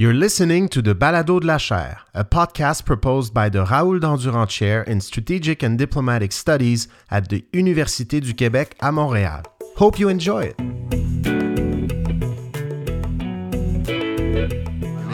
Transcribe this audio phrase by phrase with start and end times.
[0.00, 4.48] You're listening to the Balado de la Chaire, a podcast proposed by the Raoul Dandurand
[4.48, 9.42] Chair in Strategic and Diplomatic Studies at the Université du Québec à Montréal.
[9.74, 10.60] Hope you enjoy it.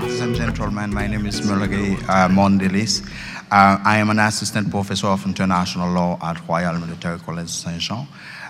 [0.02, 3.00] Ladies and gentlemen, my name is Mulagay uh, Mondelis.
[3.50, 8.06] Uh, I am an assistant professor of international law at Royal Military College Saint Jean,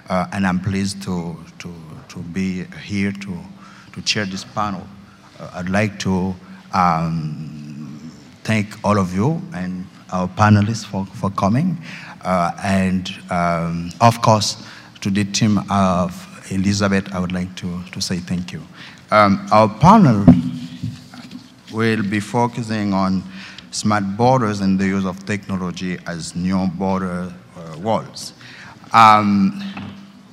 [0.08, 1.72] uh, and I'm pleased to, to,
[2.08, 3.38] to be here to,
[3.92, 4.84] to chair this panel.
[5.54, 6.34] I'd like to
[6.72, 8.10] um,
[8.44, 11.78] thank all of you and our panelists for, for coming,
[12.22, 14.64] uh, and um, of course,
[15.00, 16.12] to the team of
[16.50, 18.62] Elizabeth, I would like to, to say thank you.
[19.10, 20.24] Um, our panel
[21.72, 23.22] will be focusing on
[23.70, 28.32] smart borders and the use of technology as new border uh, walls.
[28.92, 29.62] Um,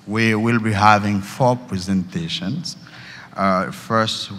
[0.05, 2.77] we will be having four presentations.
[3.35, 4.31] Uh, first,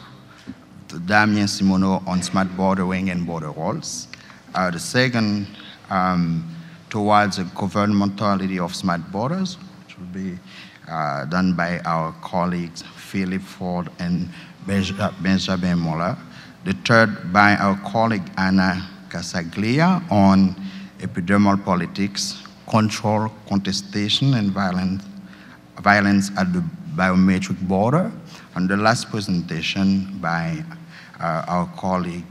[0.98, 4.08] Damien Simonneau on smart bordering and border walls.
[4.54, 5.46] Uh, the second,
[5.90, 6.44] um,
[6.90, 10.38] towards the governmentality of smart borders, which will be
[10.88, 14.28] uh, done by our colleagues Philippe Frowd and
[14.66, 16.16] Benja- Benjamin Muller.
[16.64, 20.54] The third by our colleague Anna Casaglia on
[20.98, 25.02] epidermal politics, control, contestation, and violence,
[25.80, 26.62] violence at the
[26.94, 28.12] biometric border.
[28.54, 30.62] And the last presentation by
[31.22, 32.24] uh, our colleague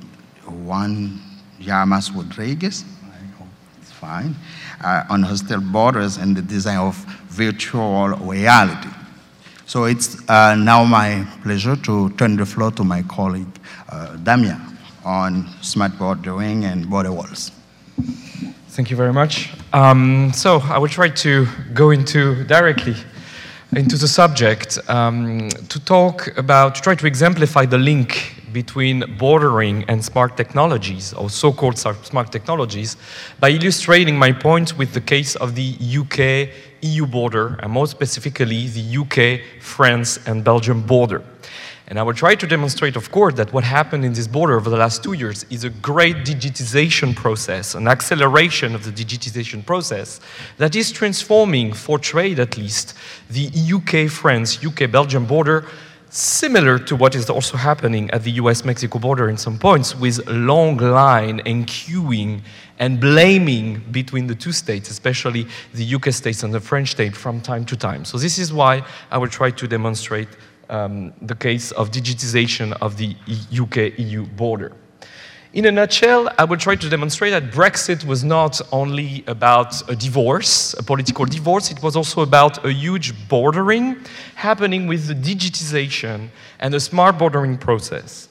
[0.45, 1.19] Juan
[1.65, 3.47] Llamas Rodriguez, I hope
[3.81, 4.35] it's fine,
[4.83, 6.95] uh, on hostile borders and the design of
[7.29, 8.89] virtual reality.
[9.65, 14.61] So it's uh, now my pleasure to turn the floor to my colleague uh, Damien
[15.05, 17.51] on smart bordering and border walls.
[18.69, 19.49] Thank you very much.
[19.73, 22.95] Um, so I will try to go into directly
[23.73, 29.85] into the subject um, to talk about, to try to exemplify the link between bordering
[29.87, 32.97] and smart technologies, or so-called smart technologies,
[33.39, 38.97] by illustrating my point with the case of the UK-EU border, and more specifically the
[38.97, 41.23] UK, France, and Belgium border.
[41.87, 44.69] And I will try to demonstrate, of course, that what happened in this border over
[44.69, 50.21] the last two years is a great digitization process, an acceleration of the digitization process
[50.57, 52.93] that is transforming, for trade at least,
[53.29, 55.65] the UK France, UK Belgium border,
[56.11, 60.27] similar to what is also happening at the US Mexico border in some points, with
[60.27, 62.41] long line and queuing
[62.79, 67.39] and blaming between the two states, especially the UK states and the French state, from
[67.39, 68.03] time to time.
[68.05, 70.27] So, this is why I will try to demonstrate
[70.69, 73.15] um, the case of digitization of the
[73.57, 74.73] UK EU border.
[75.53, 79.97] In a nutshell, I will try to demonstrate that Brexit was not only about a
[79.97, 83.97] divorce, a political divorce, it was also about a huge bordering
[84.35, 86.29] happening with the digitization
[86.61, 88.29] and the smart bordering process.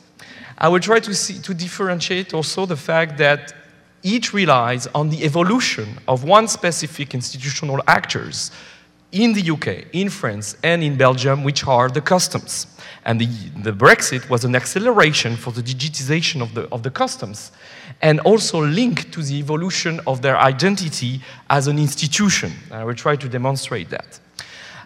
[0.56, 3.52] I will try to, see, to differentiate also the fact that
[4.02, 8.50] each relies on the evolution of one specific institutional actors
[9.12, 12.66] in the UK, in France, and in Belgium, which are the customs.
[13.04, 13.26] And the,
[13.62, 17.50] the, Brexit was an acceleration for the digitization of the, of the customs
[18.02, 22.52] and also linked to the evolution of their identity as an institution.
[22.70, 24.20] I will try to demonstrate that.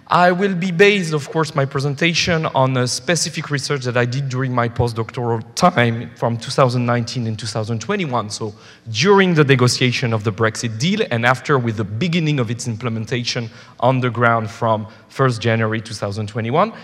[0.08, 4.28] I will be based, of course, my presentation on a specific research that I did
[4.28, 8.28] during my postdoctoral time from 2019 and 2021.
[8.28, 8.54] So,
[8.90, 13.48] during the negotiation of the Brexit deal and after, with the beginning of its implementation
[13.80, 16.74] on the ground from 1st January 2021.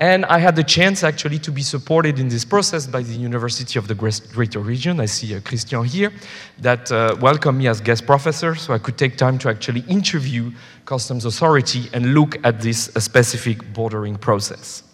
[0.00, 3.78] And I had the chance actually to be supported in this process by the University
[3.78, 4.98] of the Greater Region.
[4.98, 6.10] I see uh, Christian here
[6.58, 10.52] that uh, welcomed me as guest professor, so I could take time to actually interview
[10.86, 14.84] customs authority and look at this uh, specific bordering process.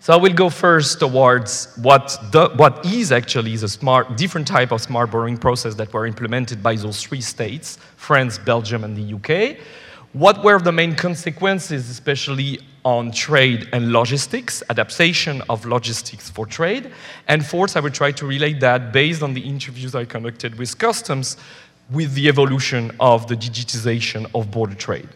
[0.00, 4.72] So I will go first towards what, the, what is actually the smart, different type
[4.72, 9.14] of smart bordering process that were implemented by those three states, France, Belgium, and the
[9.14, 9.58] UK.
[10.12, 16.90] What were the main consequences, especially on trade and logistics, adaptation of logistics for trade?
[17.28, 20.76] And fourth, I will try to relate that based on the interviews I conducted with
[20.76, 21.36] customs
[21.92, 25.08] with the evolution of the digitization of border trade.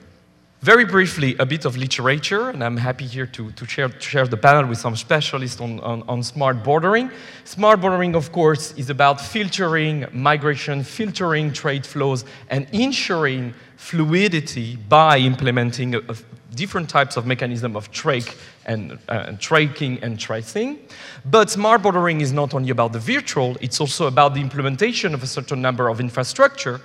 [0.64, 4.38] Very briefly, a bit of literature, and I'm happy here to, to, share, share the
[4.38, 7.10] panel with some specialists on, on, on, smart bordering.
[7.44, 15.18] Smart bordering, of course, is about filtering migration, filtering trade flows, and ensuring fluidity by
[15.18, 16.16] implementing a, a
[16.54, 18.34] different types of mechanism of track
[18.64, 20.78] and uh, tracking and tracing.
[21.26, 25.22] But smart bordering is not only about the virtual, it's also about the implementation of
[25.22, 26.80] a certain number of infrastructure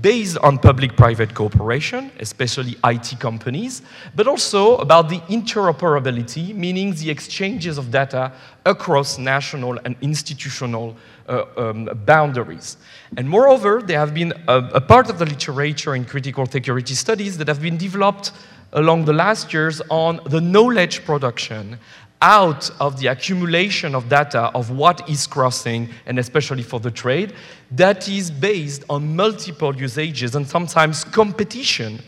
[0.00, 3.82] based on public private cooperation, especially IT companies,
[4.14, 8.32] but also about the interoperability, meaning the exchanges of data
[8.64, 10.96] across national and institutional
[11.28, 12.76] uh, um, boundaries.
[13.16, 17.36] And moreover, there have been a, a part of the literature in critical security studies
[17.38, 18.32] that have been developed
[18.72, 21.78] along the last years on the knowledge production
[22.22, 27.34] out of the accumulation of data of what is crossing, and especially for the trade,
[27.72, 32.00] that is based on multiple usages and sometimes competition.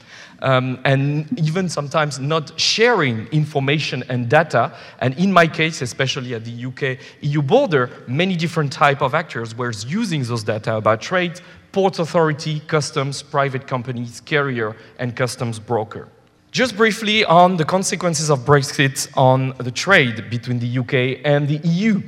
[0.43, 4.77] Um, and even sometimes not sharing information and data.
[5.01, 9.57] And in my case, especially at the UK EU border, many different type of actors
[9.57, 11.41] were using those data about trade,
[11.73, 16.09] port authority, customs, private companies, carrier, and customs broker.
[16.55, 21.57] Just briefly on the consequences of Brexit on the trade between the UK and the
[21.69, 22.01] EU.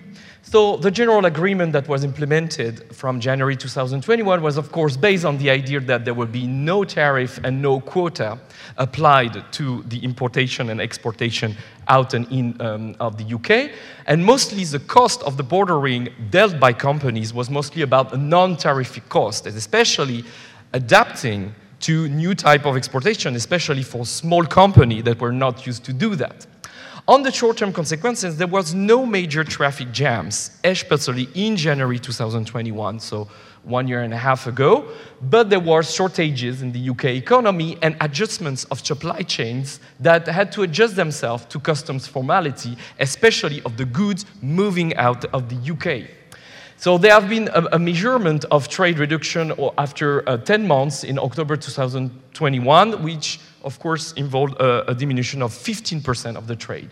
[0.43, 5.39] So, the general agreement that was implemented from January 2021 was, of course, based on
[5.39, 8.39] the idea that there would be no tariff and no quota
[8.77, 11.57] applied to the importation and exportation
[11.89, 13.73] out and in um, of the UK.
[14.07, 18.57] And mostly the cost of the bordering dealt by companies was mostly about a non
[18.57, 20.23] tariff cost, especially
[20.73, 25.93] adapting to new type of exportation, especially for small company that were not used to
[25.93, 26.47] do that.
[27.09, 33.29] On the short-term consequences, there was no major traffic jams, especially in January 2021, so
[33.63, 34.89] one year and a half ago,
[35.23, 40.53] but there were shortages in the UK economy and adjustments of supply chains that had
[40.53, 46.09] to adjust themselves to customs formality, especially of the goods moving out of the UK.
[46.79, 51.19] So there have been a, a measurement of trade reduction after uh, 10 months in
[51.19, 56.91] October 2021, which of course involved a, a diminution of 15% of the trade.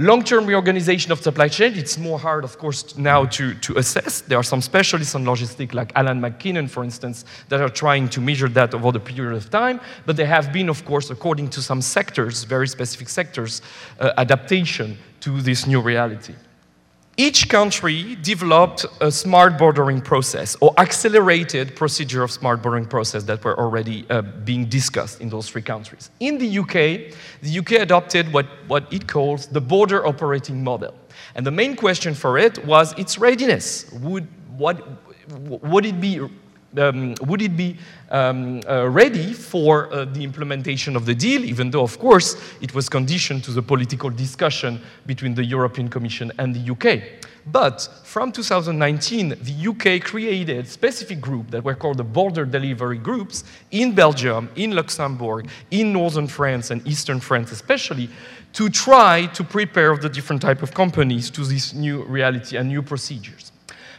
[0.00, 4.20] Long-term reorganization of supply chain, it's more hard, of course, now to, to assess.
[4.20, 8.20] There are some specialists on logistics, like Alan McKinnon, for instance, that are trying to
[8.20, 9.80] measure that over the period of time.
[10.06, 13.60] But there have been, of course, according to some sectors, very specific sectors,
[13.98, 16.34] uh, adaptation to this new reality.
[17.20, 23.42] Each country developed a smart bordering process or accelerated procedure of smart bordering process that
[23.42, 26.12] were already uh, being discussed in those three countries.
[26.20, 27.12] In the UK,
[27.42, 30.94] the UK adopted what, what it calls the border operating model.
[31.34, 33.90] And the main question for it was its readiness.
[33.94, 34.86] Would, what,
[35.28, 36.20] would it be
[36.76, 37.76] um, would it be
[38.10, 42.74] um, uh, ready for uh, the implementation of the deal, even though, of course, it
[42.74, 47.24] was conditioned to the political discussion between the European Commission and the UK.
[47.50, 53.44] But from 2019, the UK created specific groups that were called the border delivery groups
[53.70, 58.10] in Belgium, in Luxembourg, in northern France and eastern France especially,
[58.52, 62.82] to try to prepare the different type of companies to this new reality and new
[62.82, 63.52] procedures.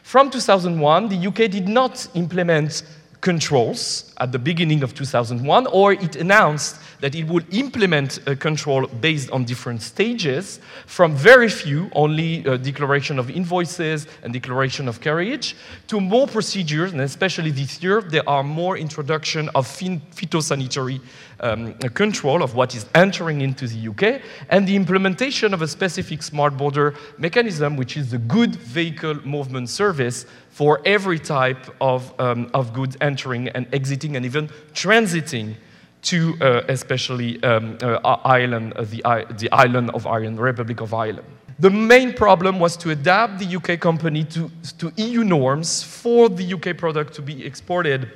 [0.09, 2.81] From 2001, the UK did not implement
[3.21, 8.85] controls at the beginning of 2001, or it announced that it would implement a control
[8.87, 14.99] based on different stages, from very few, only uh, declaration of invoices and declaration of
[15.01, 15.55] carriage,
[15.87, 20.99] to more procedures, and especially this year, there are more introduction of phytosanitary
[21.41, 26.21] um, control of what is entering into the UK, and the implementation of a specific
[26.21, 32.49] smart border mechanism, which is the good vehicle movement service for every type of, um,
[32.53, 35.55] of goods entering and exiting and even transiting
[36.01, 39.01] to uh, especially um, uh, Ireland, uh, the,
[39.37, 41.27] the island of Ireland, Republic of Ireland.
[41.59, 46.53] The main problem was to adapt the UK company to, to EU norms for the
[46.53, 48.09] UK product to be exported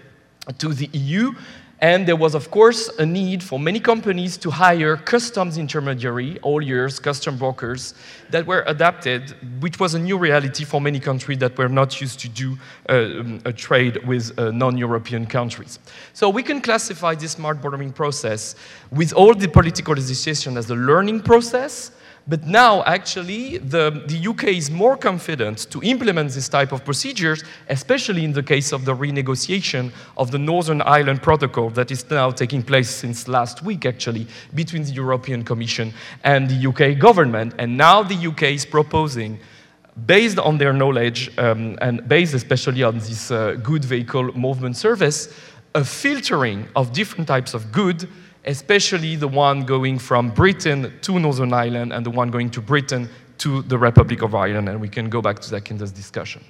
[0.59, 1.33] to the EU
[1.83, 6.61] and there was, of course, a need for many companies to hire customs intermediary, all
[6.61, 7.93] years, custom brokers,
[8.29, 12.21] that were adapted, which was a new reality for many countries that were not used
[12.21, 15.77] to do uh, a trade with uh, non-European countries.
[16.13, 18.55] So we can classify this smart bordering process
[18.89, 21.91] with all the political legislation as a learning process,
[22.25, 27.43] but now, actually, the, the UK is more confident to implement this type of procedures,
[27.67, 32.31] especially in the case of the renegotiation of the Northern Ireland Protocol that is now
[32.31, 34.25] taking place since last week, actually,
[34.55, 37.55] between the European Commission and the UK government.
[37.59, 39.37] And now the UK is proposing
[40.05, 45.27] based on their knowledge um, and based especially on this uh, good vehicle movement service,
[45.75, 48.07] a filtering of different types of good
[48.45, 53.09] especially the one going from Britain to Northern Ireland and the one going to Britain
[53.39, 56.43] to the Republic of Ireland, and we can go back to that in this discussion.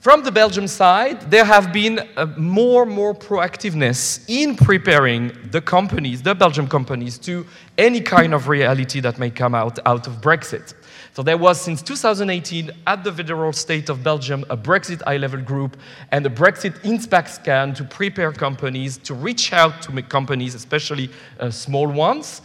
[0.00, 5.60] From the Belgium side, there have been uh, more and more proactiveness in preparing the
[5.60, 7.44] companies, the Belgian companies, to
[7.76, 10.74] any kind of reality that may come out, out of Brexit.
[11.18, 15.76] So there was, since 2018, at the federal state of Belgium, a Brexit high-level group
[16.12, 21.10] and a Brexit impact scan to prepare companies to reach out to companies, especially
[21.40, 22.42] uh, small ones.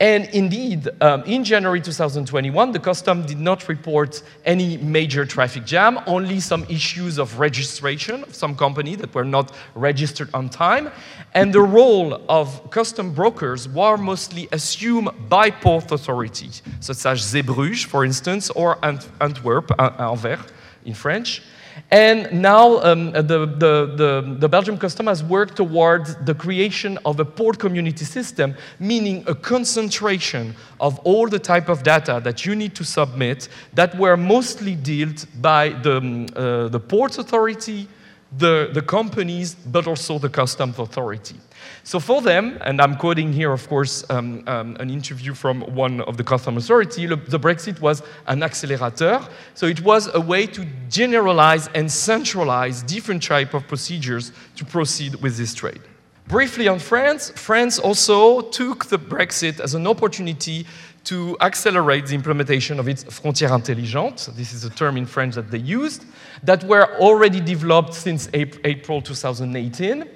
[0.00, 6.00] And indeed, um, in January 2021, the custom did not report any major traffic jam,
[6.06, 10.90] only some issues of registration of some company that were not registered on time.
[11.32, 17.84] And the role of custom brokers were mostly assumed by port authorities, such as Zeebrugge,
[17.84, 20.40] for instance, or Ant Antwerp, Anvers
[20.84, 21.40] in French.
[21.90, 27.20] And now um, the, the, the, the, Belgium Custom has worked towards the creation of
[27.20, 32.56] a port community system, meaning a concentration of all the type of data that you
[32.56, 37.86] need to submit that were mostly dealt by the, um, uh, the ports authority,
[38.38, 41.36] the, the companies, but also the customs authority.
[41.86, 46.00] So for them, and I'm quoting here, of course, um, um, an interview from one
[46.00, 49.20] of the customs authority, the Brexit was an accelerator.
[49.52, 55.16] So it was a way to generalize and centralize different type of procedures to proceed
[55.16, 55.82] with this trade.
[56.26, 60.66] Briefly on France, France also took the Brexit as an opportunity
[61.04, 64.34] to accelerate the implementation of its frontières intelligentes.
[64.34, 66.06] This is a term in French that they used,
[66.42, 70.08] that were already developed since April 2018.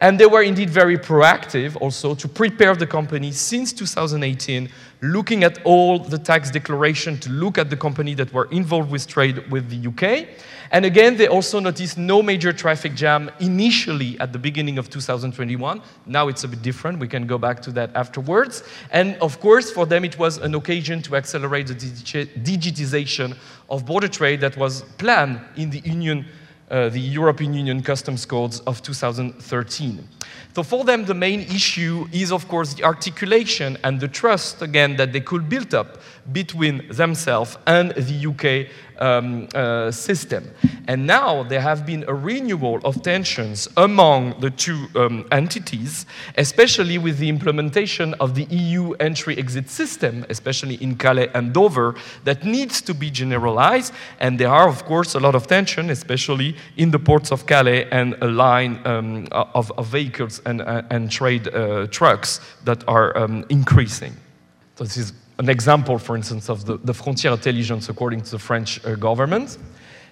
[0.00, 4.68] And they were indeed very proactive also to prepare the company since 2018,
[5.00, 9.08] looking at all the tax declaration to look at the company that were involved with
[9.08, 10.28] trade with the UK.
[10.70, 15.82] And again, they also noticed no major traffic jam initially at the beginning of 2021.
[16.06, 17.00] Now it's a bit different.
[17.00, 18.62] We can go back to that afterwards.
[18.90, 23.36] And of course, for them, it was an occasion to accelerate the digitization
[23.70, 26.26] of border trade that was planned in the Union
[26.70, 30.08] uh, the European Union customs codes of 2013.
[30.54, 34.96] So for them, the main issue is, of course, the articulation and the trust, again,
[34.96, 35.98] that they could build up
[36.32, 40.50] between themselves and the UK um, uh, system.
[40.86, 46.06] And now there have been a renewal of tensions among the two um, entities,
[46.36, 51.94] especially with the implementation of the EU entry-exit system, especially in Calais and Dover,
[52.24, 53.92] that needs to be generalized.
[54.20, 57.88] And there are, of course, a lot of tension, especially in the ports of Calais
[57.90, 63.16] and a line um, of, of, vehicles and, uh, and trade uh, trucks that are
[63.16, 64.14] um, increasing.
[64.76, 68.38] So this is an example, for instance, of the, the frontier intelligence according to the
[68.38, 69.58] French uh, government.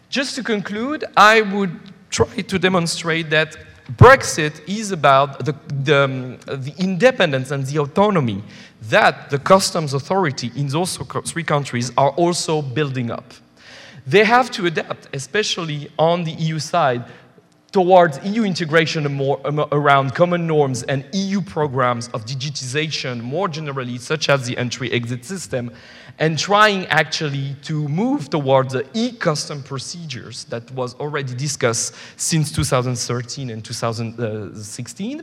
[0.08, 1.78] Just to conclude, I would
[2.10, 3.56] try to demonstrate that
[3.96, 5.54] Brexit is about the,
[5.84, 8.42] the, um, the, independence and the autonomy
[8.82, 13.32] that the customs authority in those three countries are also building up.
[14.06, 17.04] They have to adapt, especially on the EU side,
[17.76, 23.98] towards EU integration more, um, around common norms and EU programs of digitization more generally,
[23.98, 25.70] such as the entry-exit system,
[26.18, 33.50] and trying actually to move towards the e-custom procedures that was already discussed since 2013
[33.50, 35.22] and 2016.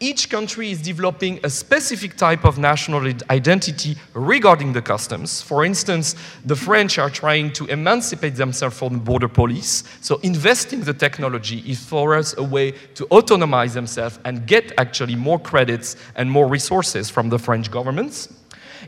[0.00, 5.40] Each country is developing a specific type of national identity regarding the customs.
[5.40, 10.80] For instance, the French are trying to emancipate themselves from the border police, so investing
[10.80, 15.96] the technology is for us a way to autonomize themselves and get actually more credits
[16.16, 18.28] and more resources from the French governments.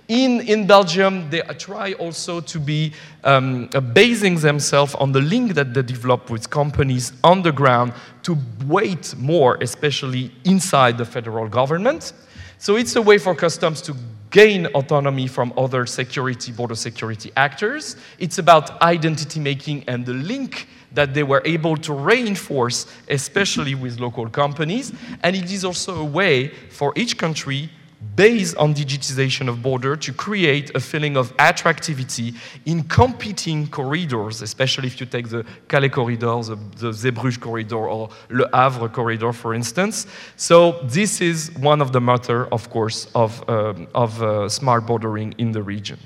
[0.08, 2.92] In, in Belgium, they try also to be
[3.24, 7.92] um, uh, basing themselves on the link that they develop with companies on the ground
[8.22, 12.12] to wait more, especially inside the federal government.
[12.58, 13.94] So it's a way for customs to
[14.30, 17.96] gain autonomy from other security, border security actors.
[18.18, 24.00] It's about identity making and the link that they were able to reinforce, especially with
[24.00, 24.92] local companies.
[25.22, 27.70] And it is also a way for each country
[28.16, 32.34] based on digitization of border to create a feeling of attractivity
[32.66, 38.08] in competing corridors, especially if you take the Calais corridor, the, the Zeebrugge corridor, or
[38.30, 40.06] Le Havre corridor, for instance.
[40.36, 45.34] So this is one of the matter, of course, of, um, of uh, smart bordering
[45.38, 45.98] in the region.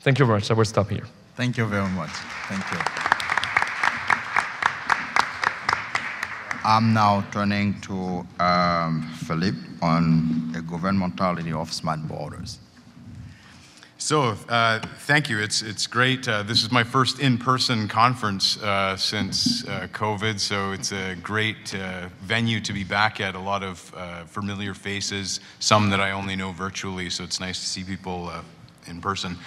[0.00, 0.50] Thank you very much.
[0.50, 1.04] I will stop here.
[1.36, 2.10] Thank you very much.
[2.48, 3.19] Thank you.
[6.64, 12.58] I'm now turning to um, Philippe on the governmentality of smart borders.
[13.96, 15.38] So, uh, thank you.
[15.38, 16.26] It's, it's great.
[16.28, 21.16] Uh, this is my first in person conference uh, since uh, COVID, so it's a
[21.22, 23.34] great uh, venue to be back at.
[23.34, 27.58] A lot of uh, familiar faces, some that I only know virtually, so it's nice
[27.60, 28.30] to see people
[28.86, 29.38] in person.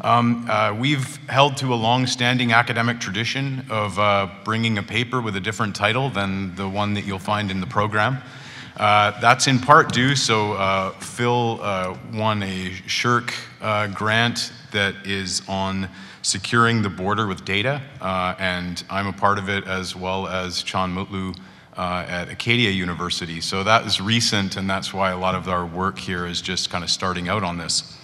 [0.00, 5.36] Um, uh, we've held to a long-standing academic tradition of uh, bringing a paper with
[5.36, 8.18] a different title than the one that you'll find in the program.
[8.76, 14.96] Uh, that's in part due, so uh, Phil uh, won a SSHRC uh, grant that
[15.06, 15.88] is on
[16.22, 17.80] securing the border with data,
[18.40, 21.36] and I'm a part of it as well as Can Mutlu
[21.76, 23.40] at Acadia University.
[23.40, 26.68] So that is recent, and that's why a lot of our work here is just
[26.70, 27.96] kind of starting out on this.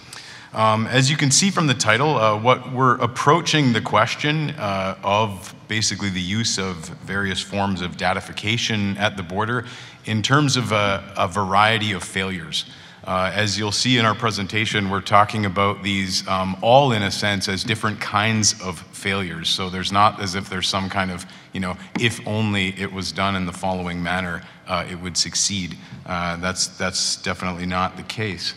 [0.53, 4.97] Um, as you can see from the title, uh, what we're approaching the question uh,
[5.01, 9.63] of basically the use of various forms of datification at the border
[10.03, 12.65] in terms of a, a variety of failures.
[13.05, 17.11] Uh, as you'll see in our presentation, we're talking about these um, all in a
[17.11, 19.47] sense as different kinds of failures.
[19.47, 23.13] So there's not as if there's some kind of, you know, if only it was
[23.13, 25.77] done in the following manner, uh, it would succeed.
[26.05, 28.53] Uh, that's, that's definitely not the case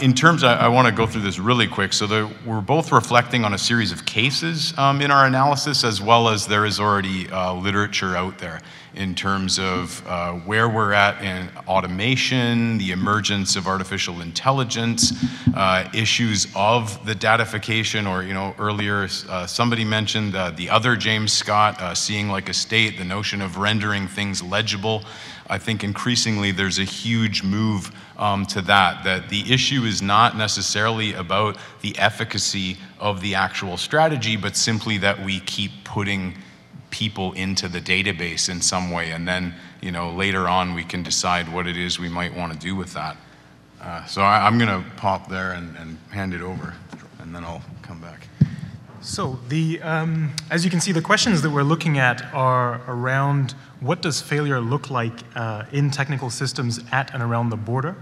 [0.00, 1.92] in terms, I, I want to go through this really quick.
[1.92, 6.28] So we're both reflecting on a series of cases um, in our analysis, as well
[6.28, 8.60] as there is already uh, literature out there
[8.94, 15.12] in terms of uh, where we're at in automation, the emergence of artificial intelligence,
[15.54, 20.96] uh, issues of the datification, or you know, earlier uh, somebody mentioned uh, the other
[20.96, 25.04] James Scott, uh, seeing like a state, the notion of rendering things legible.
[25.48, 30.36] I think increasingly there's a huge move um, to that, that the issue is not
[30.36, 36.34] necessarily about the efficacy of the actual strategy, but simply that we keep putting
[36.90, 41.02] people into the database in some way, and then you know later on we can
[41.02, 43.16] decide what it is we might want to do with that.
[43.80, 46.74] Uh, so I, am going to pop there and, and, hand it over,
[47.20, 48.26] and then I'll come back.
[49.06, 53.54] So the, um, as you can see, the questions that we're looking at are around
[53.78, 57.94] what does failure look like uh, in technical systems at and around the border,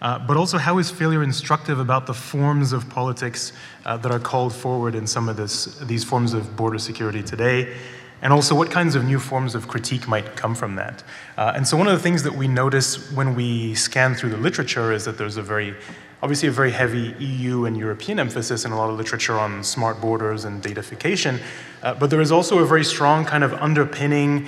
[0.00, 3.52] uh, but also how is failure instructive about the forms of politics
[3.84, 7.76] uh, that are called forward in some of this, these forms of border security today,
[8.22, 11.02] and also what kinds of new forms of critique might come from that.
[11.36, 14.36] Uh, and so one of the things that we notice when we scan through the
[14.36, 15.74] literature is that there's a very
[16.22, 20.00] obviously a very heavy EU and European emphasis in a lot of literature on smart
[20.00, 21.40] borders and datafication,
[21.82, 24.46] uh, but there is also a very strong kind of underpinning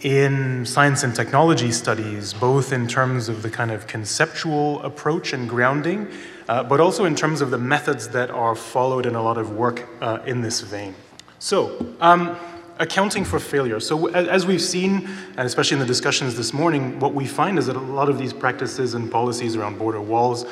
[0.00, 5.48] in science and technology studies, both in terms of the kind of conceptual approach and
[5.48, 6.08] grounding,
[6.48, 9.52] uh, but also in terms of the methods that are followed in a lot of
[9.52, 10.92] work uh, in this vein.
[11.38, 12.36] So, um,
[12.80, 13.78] accounting for failure.
[13.78, 17.66] So, as we've seen, and especially in the discussions this morning, what we find is
[17.66, 20.46] that a lot of these practices and policies around border walls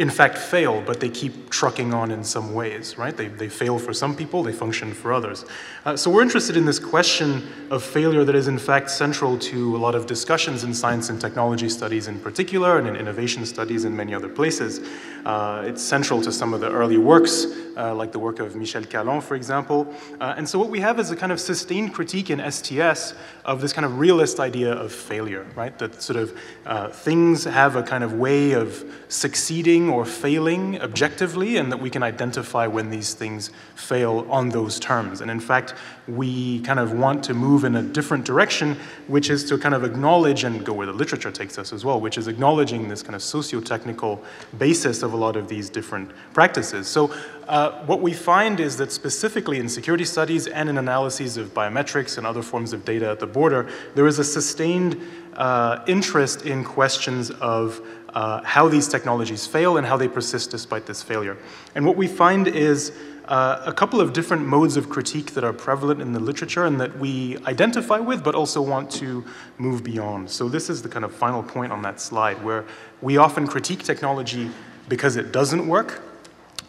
[0.00, 3.14] in fact fail, but they keep trucking on in some ways, right?
[3.14, 5.44] They, they fail for some people, they function for others.
[5.84, 9.76] Uh, so we're interested in this question of failure that is in fact central to
[9.76, 13.84] a lot of discussions in science and technology studies in particular, and in innovation studies
[13.84, 14.80] in many other places.
[15.26, 17.44] Uh, it's central to some of the early works,
[17.76, 19.86] uh, like the work of Michel Callon, for example.
[20.18, 23.12] Uh, and so what we have is a kind of sustained critique in STS
[23.44, 25.78] of this kind of realist idea of failure, right?
[25.78, 31.56] That sort of uh, things have a kind of way of succeeding or failing objectively,
[31.56, 35.20] and that we can identify when these things fail on those terms.
[35.20, 35.74] And in fact,
[36.08, 38.76] we kind of want to move in a different direction,
[39.08, 42.00] which is to kind of acknowledge and go where the literature takes us as well,
[42.00, 44.22] which is acknowledging this kind of socio-technical
[44.58, 46.86] basis of a lot of these different practices.
[46.86, 47.14] So
[47.50, 52.16] uh, what we find is that specifically in security studies and in analyses of biometrics
[52.16, 54.96] and other forms of data at the border, there is a sustained
[55.34, 60.86] uh, interest in questions of uh, how these technologies fail and how they persist despite
[60.86, 61.36] this failure.
[61.74, 62.92] And what we find is
[63.24, 66.80] uh, a couple of different modes of critique that are prevalent in the literature and
[66.80, 69.24] that we identify with, but also want to
[69.58, 70.30] move beyond.
[70.30, 72.64] So this is the kind of final point on that slide, where
[73.02, 74.50] we often critique technology
[74.88, 76.02] because it doesn't work,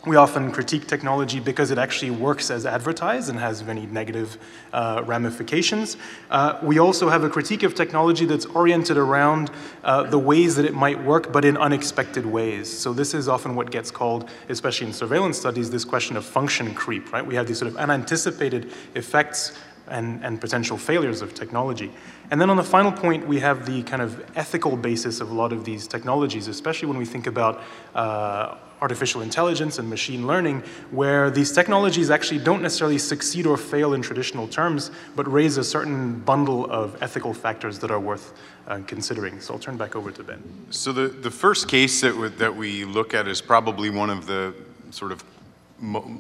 [0.06, 4.38] we often critique technology because it actually works as advertised and has many negative
[4.74, 5.96] uh, ramifications.
[6.32, 9.52] Uh, we also have a critique of technology that's oriented around
[9.84, 12.68] uh, the ways that it might work, but in unexpected ways.
[12.68, 16.74] So this is often what gets called, especially in surveillance studies, this question of function
[16.74, 17.26] creep, right?
[17.26, 19.56] We have these sort of unanticipated effects
[19.88, 21.92] and, and potential failures of technology.
[22.32, 25.34] And then on the final point, we have the kind of ethical basis of a
[25.34, 27.62] lot of these technologies, especially when we think about
[27.94, 33.94] uh, artificial intelligence and machine learning, where these technologies actually don't necessarily succeed or fail
[33.94, 38.34] in traditional terms, but raise a certain bundle of ethical factors that are worth
[38.68, 39.40] uh, considering.
[39.40, 40.42] So I'll turn back over to Ben.
[40.72, 44.56] So the, the first case that, that we look at is probably one of the
[44.90, 45.24] sort of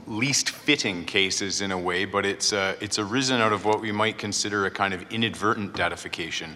[0.07, 3.91] least fitting cases in a way, but it's, uh, it's arisen out of what we
[3.91, 6.55] might consider a kind of inadvertent datification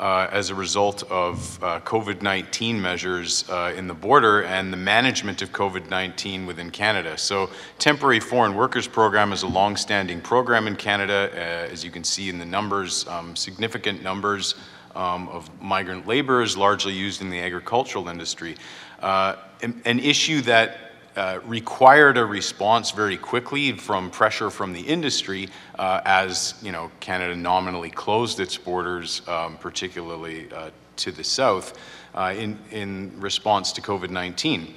[0.00, 4.76] uh, as a result of uh, COVID 19 measures uh, in the border and the
[4.76, 7.18] management of COVID 19 within Canada.
[7.18, 11.30] So, Temporary Foreign Workers Program is a long standing program in Canada.
[11.32, 14.54] Uh, as you can see in the numbers, um, significant numbers
[14.96, 18.56] um, of migrant labor is largely used in the agricultural industry.
[19.00, 20.89] Uh, an, an issue that
[21.20, 26.90] uh, required a response very quickly from pressure from the industry uh, as you know
[26.98, 31.78] Canada nominally closed its borders, um, particularly uh, to the south,
[32.14, 34.70] uh, in, in response to COVID-19.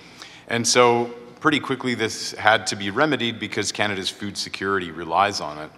[0.49, 5.57] And so pretty quickly this had to be remedied because Canada's food security relies on
[5.59, 5.71] it.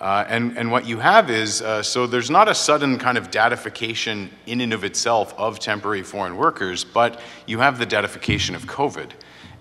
[0.00, 3.30] Uh, and, and what you have is, uh, so there's not a sudden kind of
[3.30, 8.64] datification in and of itself of temporary foreign workers, but you have the datification of
[8.64, 9.10] COVID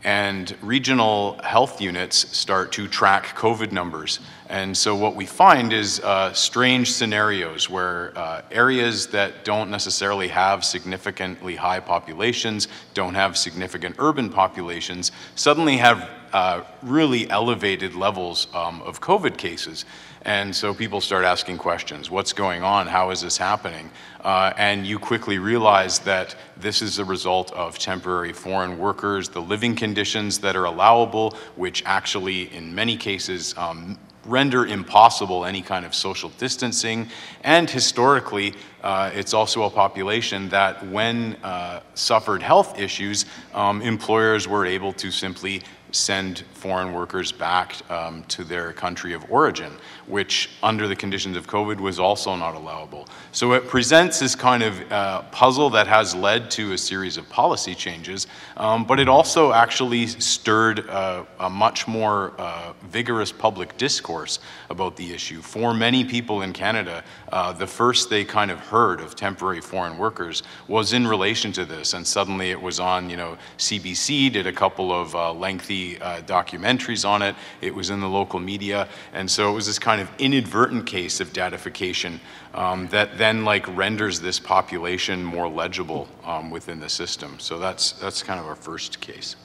[0.08, 4.22] and regional health units start to track COVID numbers.
[4.48, 10.30] And so what we find is uh, strange scenarios where uh, areas that don't necessarily
[10.30, 18.48] have significantly high populations, don't have significant urban populations, suddenly have uh, really elevated levels
[18.54, 19.84] um, of COVID cases.
[20.28, 22.86] And so people start asking questions what's going on?
[22.86, 23.90] How is this happening?
[24.20, 29.42] Uh, and you quickly realize that this is a result of temporary foreign workers, the
[29.42, 35.86] living conditions that are allowable, which actually, in many cases, um, render impossible any kind
[35.86, 37.08] of social distancing.
[37.46, 44.46] And historically, uh, it's also a population that, when uh, suffered health issues, um, employers
[44.46, 45.62] were able to simply
[45.92, 49.72] send foreign workers back um, to their country of origin,
[50.08, 53.08] which under the conditions of COVID was also not allowable.
[53.32, 57.30] So it presents this kind of uh, puzzle that has led to a series of
[57.30, 63.78] policy changes, um, but it also actually stirred uh, a much more uh, vigorous public
[63.78, 64.40] discourse
[64.70, 65.42] about the issue.
[65.42, 69.98] For many people in Canada, uh, the first they kind of heard of temporary foreign
[69.98, 74.48] workers was in relation to this, and suddenly it was on, you know, CBC did
[74.48, 77.36] a couple of uh, lengthy uh, documentaries on it.
[77.62, 81.20] It was in the local media, and so it was this kind of inadvertent case
[81.20, 82.20] of datification
[82.54, 87.40] um, that then like renders this population more legible um, within the system.
[87.40, 89.36] So that's that's kind of our first case.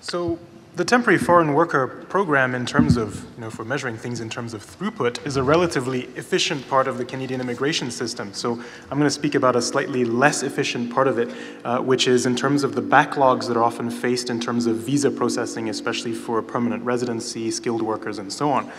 [0.00, 0.38] So
[0.76, 4.54] the temporary foreign worker program in terms of, you know, for measuring things in terms
[4.54, 8.32] of throughput is a relatively efficient part of the Canadian immigration system.
[8.32, 11.28] So I'm going to speak about a slightly less efficient part of it,
[11.64, 14.76] uh, which is in terms of the backlogs that are often faced in terms of
[14.76, 18.70] visa processing, especially for permanent residency, skilled workers, and so on.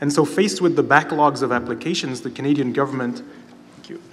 [0.00, 3.22] And so faced with the backlogs of applications, the Canadian government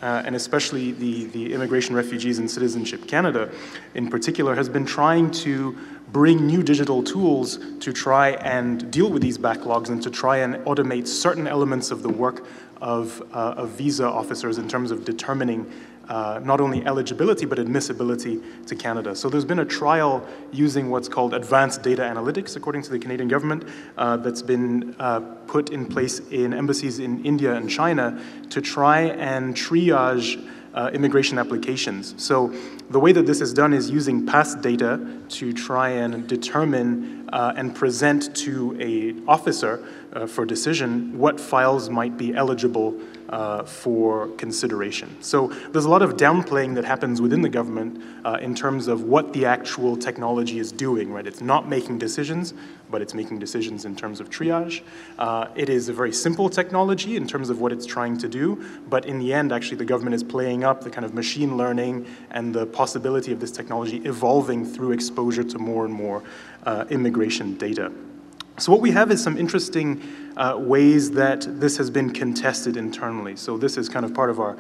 [0.02, 3.52] uh, and especially the, the Immigration, Refugees, and Citizenship Canada
[3.94, 5.78] in particular, has been trying to
[6.12, 10.56] bring new digital tools to try and deal with these backlogs and to try and
[10.66, 12.46] automate certain elements of the work
[12.82, 15.72] of, uh, of visa officers in terms of determining
[16.10, 19.16] uh, not only eligibility but admissibility to Canada.
[19.16, 23.28] So there's been a trial using what's called advanced data analytics, according to the Canadian
[23.28, 23.66] government,
[23.98, 29.02] uh, that's been uh, put in place in embassies in India and China to try
[29.02, 30.44] and triage
[30.74, 32.14] uh, immigration applications.
[32.18, 32.54] So
[32.92, 37.54] the way that this is done is using past data to try and determine uh,
[37.58, 42.96] and present to a officer uh, for decision what files might be eligible
[43.30, 45.16] uh, for consideration.
[45.22, 49.04] So there's a lot of downplaying that happens within the government uh, in terms of
[49.04, 51.28] what the actual technology is doing, right?
[51.28, 52.54] It's not making decisions,
[52.90, 54.82] but it's making decisions in terms of triage.
[55.20, 58.64] Uh, it is a very simple technology in terms of what it's trying to do,
[58.90, 62.06] but in the end, actually, the government is playing up the kind of machine learning
[62.32, 66.24] and the possibility of this technology evolving through exposure to more and more
[66.66, 67.92] uh, immigration data.
[68.60, 70.02] So what we have is some interesting
[70.36, 73.36] uh, ways that this has been contested internally.
[73.36, 74.58] So this is kind of part of our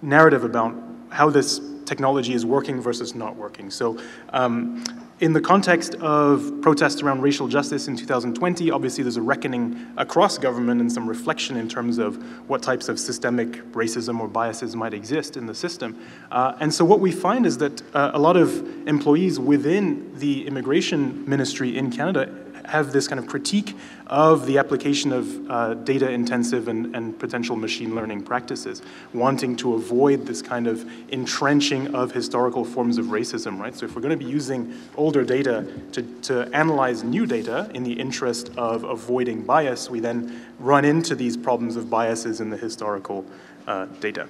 [0.00, 0.74] narrative about
[1.10, 3.70] how this technology is working versus not working.
[3.70, 3.98] So
[4.30, 4.82] um,
[5.20, 10.38] in the context of protests around racial justice in 2020, obviously there's a reckoning across
[10.38, 12.16] government and some reflection in terms of
[12.48, 16.00] what types of systemic racism or biases might exist in the system.
[16.30, 20.46] Uh, and so what we find is that uh, a lot of employees within the
[20.46, 26.10] immigration ministry in Canada have this kind of critique of the application of uh, data
[26.10, 32.12] intensive and, and potential machine learning practices, wanting to avoid this kind of entrenching of
[32.12, 33.74] historical forms of racism, right?
[33.74, 37.82] So if we're going to be using older data to, to analyze new data in
[37.82, 42.56] the interest of avoiding bias, we then run into these problems of biases in the
[42.56, 43.24] historical
[43.66, 44.28] uh, data.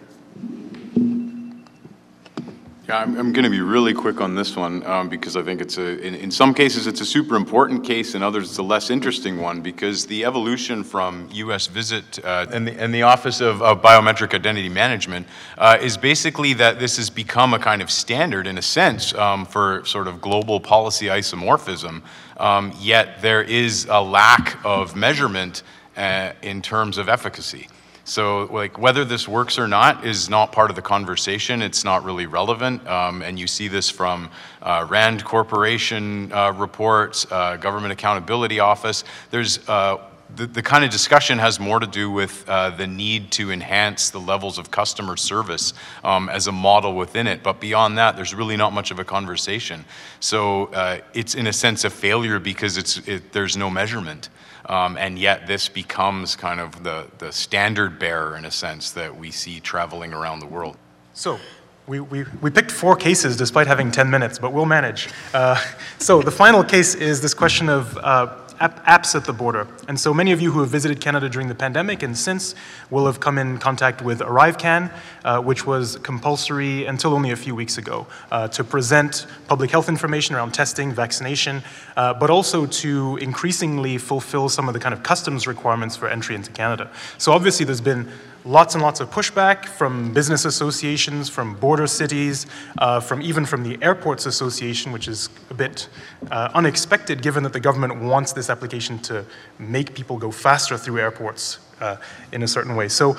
[2.86, 5.62] Yeah, I'm, I'm going to be really quick on this one um, because I think
[5.62, 8.62] it's a, in, in, some cases it's a super important case, in others it's a
[8.62, 11.66] less interesting one because the evolution from U.S.
[11.66, 16.52] visit uh, and, the, and the Office of, of Biometric Identity Management uh, is basically
[16.52, 20.20] that this has become a kind of standard in a sense um, for sort of
[20.20, 22.02] global policy isomorphism,
[22.36, 25.62] um, yet there is a lack of measurement
[25.96, 27.66] uh, in terms of efficacy.
[28.06, 31.62] So, like, whether this works or not is not part of the conversation.
[31.62, 32.86] It's not really relevant.
[32.86, 39.04] Um, and you see this from uh, RAND Corporation uh, reports, uh, Government Accountability Office.
[39.30, 39.98] There's uh,
[40.36, 44.10] the, the, kind of discussion has more to do with uh, the need to enhance
[44.10, 47.42] the levels of customer service um, as a model within it.
[47.42, 49.84] But beyond that, there's really not much of a conversation.
[50.20, 54.28] So uh, it's in a sense a failure because it's, it, there's no measurement.
[54.66, 59.16] Um, and yet this becomes kind of the, the standard bearer in a sense that
[59.16, 60.76] we see traveling around the world.
[61.12, 61.38] So
[61.86, 65.08] we, we, we picked four cases despite having 10 minutes, but we'll manage.
[65.34, 65.62] Uh,
[65.98, 69.66] so the final case is this question of uh, apps at the border.
[69.88, 72.54] And so many of you who have visited Canada during the pandemic and since
[72.90, 74.92] will have come in contact with ArriveCan,
[75.24, 79.88] uh, which was compulsory until only a few weeks ago uh, to present public health
[79.88, 81.62] information around testing, vaccination,
[81.96, 86.34] uh, but also to increasingly fulfill some of the kind of customs requirements for entry
[86.34, 86.90] into Canada.
[87.18, 88.08] So obviously there's been
[88.44, 92.46] lots and lots of pushback from business associations, from border cities,
[92.78, 95.88] uh, from even from the Airports Association, which is a bit
[96.30, 99.24] uh, unexpected given that the government wants this application to
[99.58, 101.96] make people go faster through airports uh,
[102.32, 102.88] in a certain way.
[102.88, 103.16] So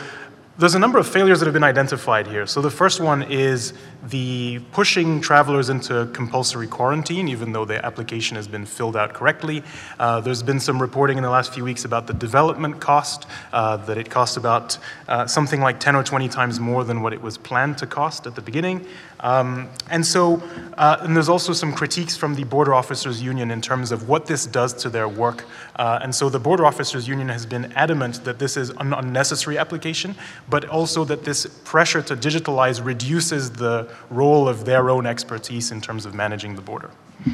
[0.58, 2.46] there's a number of failures that have been identified here.
[2.46, 3.74] So the first one is
[4.10, 9.64] the pushing travelers into compulsory quarantine, even though the application has been filled out correctly.
[10.00, 13.78] Uh, there's been some reporting in the last few weeks about the development cost, uh,
[13.78, 17.22] that it costs about uh, something like 10 or 20 times more than what it
[17.22, 18.86] was planned to cost at the beginning.
[19.22, 20.44] Um, and so,
[20.78, 24.28] uh, and there's also some critiques from the Border Officers Union in terms of what
[24.28, 25.46] this does to their work.
[25.78, 29.58] Uh, and so the Border Officers Union has been adamant that this is an unnecessary
[29.58, 30.16] application,
[30.50, 35.82] but also that this pressure to digitalize reduces the role of their own expertise in
[35.82, 36.92] terms of managing the border.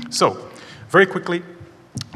[0.10, 0.50] So,
[0.90, 1.44] very quickly,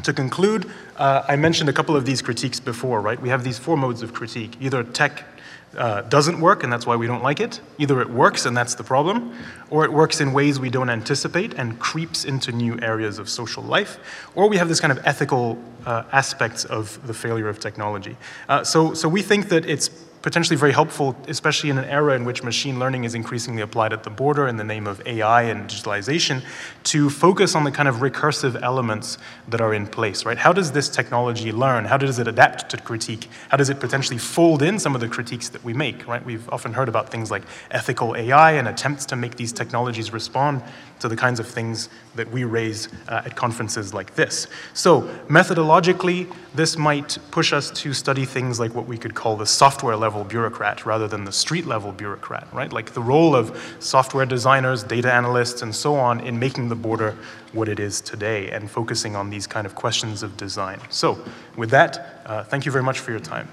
[0.03, 3.19] to conclude, uh, I mentioned a couple of these critiques before, right?
[3.19, 5.25] We have these four modes of critique either tech
[5.77, 7.59] uh, doesn't work, and that's why we don't like it.
[7.77, 9.33] Either it works, and that's the problem,
[9.69, 13.63] or it works in ways we don't anticipate and creeps into new areas of social
[13.63, 13.99] life,
[14.35, 18.15] or we have this kind of ethical uh, aspects of the failure of technology.
[18.47, 19.89] Uh, so, so we think that it's
[20.25, 24.01] potentially very helpful, especially in an era in which machine learning is increasingly applied at
[24.01, 26.41] the border in the name of AI and digitalization,
[26.83, 30.39] to focus on the kind of recursive elements that are in place, right?
[30.39, 31.85] How does this technology learn?
[31.85, 33.29] How does it adapt to critique?
[33.49, 36.25] How does it potentially fold in some of the critiques that we make, right?
[36.25, 40.63] We've often heard about things like ethical AI and attempts to make these technologies respond
[40.99, 44.47] to the kinds of things that we raise uh, at conferences like this.
[44.73, 49.45] So, methodologically, this might push us to study things like what we could call the
[49.45, 52.71] software level bureaucrat rather than the street level bureaucrat, right?
[52.71, 57.17] Like the role of software designers, data analysts, and so on in making the border
[57.51, 60.79] what it is today and focusing on these kind of questions of design.
[60.89, 61.19] So,
[61.55, 63.47] with that, uh, thank you very much for your time.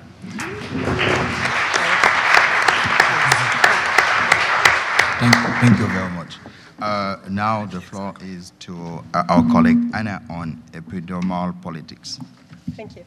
[5.22, 6.41] Thank, you, thank you very much.
[6.82, 8.74] Uh, now the floor is to
[9.14, 12.18] uh, our colleague Anna on epidermal politics.
[12.74, 13.04] Thank you.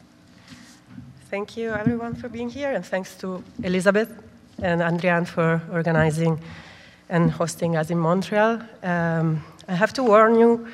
[1.30, 4.10] Thank you everyone for being here and thanks to Elizabeth
[4.62, 6.40] and Andrian for organizing
[7.10, 8.62] and hosting us in Montreal.
[8.82, 10.68] Um, I have to warn you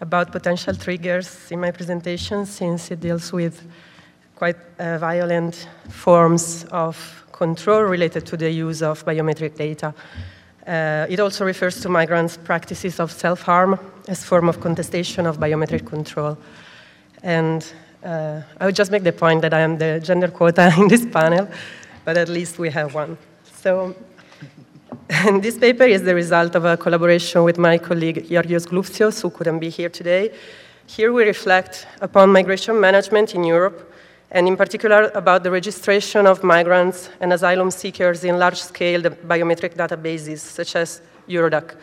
[0.00, 3.66] about potential triggers in my presentation since it deals with
[4.36, 9.92] quite uh, violent forms of control related to the use of biometric data.
[10.68, 15.86] Uh, it also refers to migrants' practices of self-harm as form of contestation of biometric
[15.86, 16.36] control.
[17.22, 17.64] And
[18.04, 21.06] uh, I would just make the point that I am the gender quota in this
[21.06, 21.48] panel,
[22.04, 23.16] but at least we have one.
[23.62, 23.96] So,
[25.08, 29.30] and this paper is the result of a collaboration with my colleague Georgios Glouftsios, who
[29.30, 30.34] couldn't be here today.
[30.86, 33.87] Here we reflect upon migration management in Europe
[34.30, 40.40] and in particular about the registration of migrants and asylum seekers in large-scale biometric databases,
[40.40, 41.74] such as Eurodac.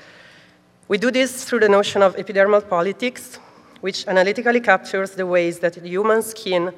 [0.87, 3.39] We do this through the notion of epidermal politics,
[3.81, 6.71] which analytically captures the ways that human skin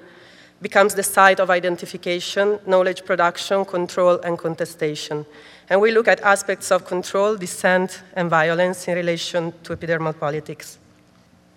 [0.61, 5.25] becomes the site of identification, knowledge production, control, and contestation.
[5.69, 10.79] And we look at aspects of control, dissent, and violence in relation to epidermal politics.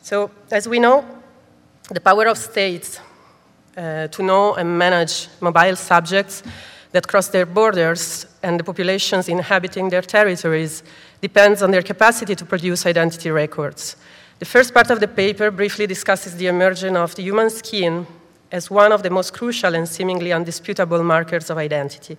[0.03, 1.05] So, as we know,
[1.91, 3.01] the power of states
[3.81, 6.43] uh, to know and manage mobile subjects
[6.93, 10.83] that cross their borders and the populations inhabiting their territories
[11.23, 13.97] depends on their capacity to produce identity records.
[14.39, 18.07] The first part of the paper briefly discusses the emergence of the human skin
[18.53, 22.19] as one of the most crucial and seemingly undisputable markers of identity.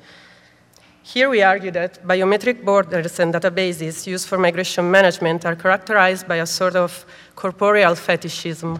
[1.04, 6.38] Here we argue that biometric borders and databases used for migration management are characterized by
[6.38, 8.80] a sort of corporeal fetishism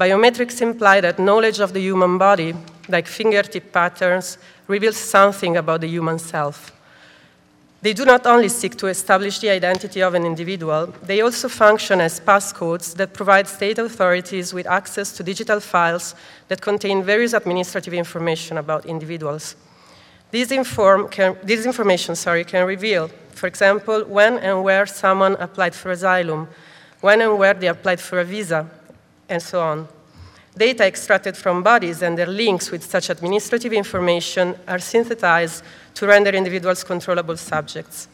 [0.00, 2.54] Biometrics imply that knowledge of the human body,
[2.88, 6.72] like fingertip patterns, reveals something about the human self.
[7.82, 12.00] They do not only seek to establish the identity of an individual, they also function
[12.00, 16.14] as passcodes that provide state authorities with access to digital files
[16.48, 19.54] that contain various administrative information about individuals.
[20.30, 25.74] This, inform can, this information sorry, can reveal, for example, when and where someone applied
[25.74, 26.48] for asylum,
[27.02, 28.66] when and where they applied for a visa,
[29.30, 29.88] and so on.
[30.56, 35.62] Data extracted from bodies and their links with such administrative information are synthesized
[35.94, 38.08] to render individuals controllable subjects.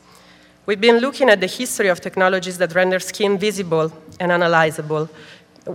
[0.67, 5.09] We've been looking at the history of technologies that render skin visible and analyzable.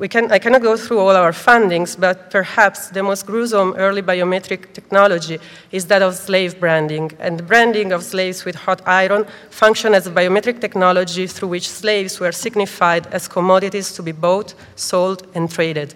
[0.10, 4.72] Can, I cannot go through all our findings, but perhaps the most gruesome early biometric
[4.72, 5.38] technology
[5.74, 7.12] is that of slave branding.
[7.20, 11.70] And the branding of slaves with hot iron functioned as a biometric technology through which
[11.70, 15.94] slaves were signified as commodities to be bought, sold, and traded.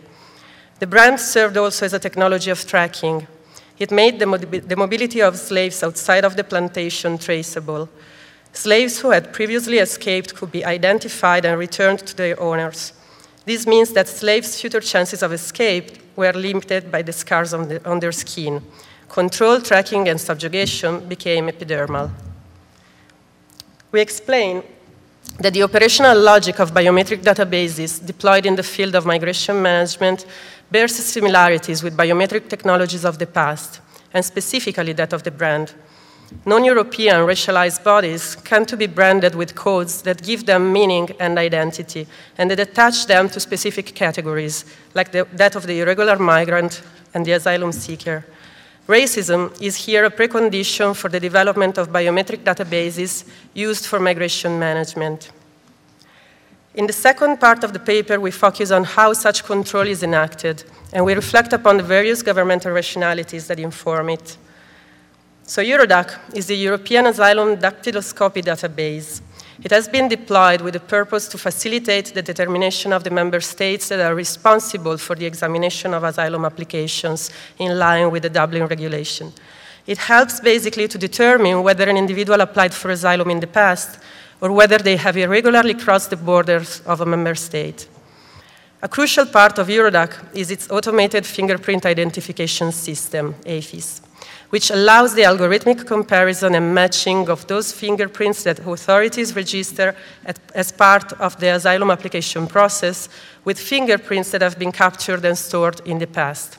[0.80, 3.28] The brand served also as a technology of tracking.
[3.80, 4.26] It made the,
[4.68, 7.88] the, mobility of slaves outside of the plantation traceable.
[8.52, 12.92] Slaves who had previously escaped could be identified and returned to their owners.
[13.46, 17.90] This means that slaves' future chances of escape were limited by the scars on, the,
[17.90, 18.62] on their skin.
[19.08, 22.10] Control, tracking, and subjugation became epidermal.
[23.92, 24.64] We explain
[25.40, 30.26] that the operational logic of biometric databases deployed in the field of migration management
[30.72, 33.80] bears similarities with biometric technologies of the past,
[34.14, 35.74] and specifically that of the brand.
[36.46, 42.08] Non-European racialized bodies come to be branded with codes that give them meaning and identity,
[42.38, 46.82] and that attach them to specific categories, like the, that of the irregular migrant
[47.14, 48.26] and the asylum seeker.
[48.88, 55.32] Racism is here a precondition for the development of biometric databases used for migration management.
[56.76, 60.64] In the second part of the paper, we focus on how such control is enacted,
[60.94, 64.38] and we reflect upon the various governmental rationalities that inform it.
[65.48, 69.22] So Eurodac is the European Asylum Dactyloscopy database.
[69.64, 73.90] It has been deployed with the purpose to facilitate the determination of the member states
[73.90, 77.30] that are responsible for the examination of asylum applications
[77.60, 79.32] in line with the Dublin regulation.
[79.86, 84.00] It helps basically to determine whether an individual applied for asylum in the past
[84.42, 87.88] or whether they have irregularly crossed the borders of a member state.
[88.82, 94.02] A crucial part of Eurodac is its automated fingerprint identification system, AFIS,
[94.56, 99.94] which allows the algorithmic comparison and matching of those fingerprints that authorities register
[100.26, 103.10] at, as part of the asylum application process
[103.44, 106.58] with fingerprints that have been captured and stored in the past.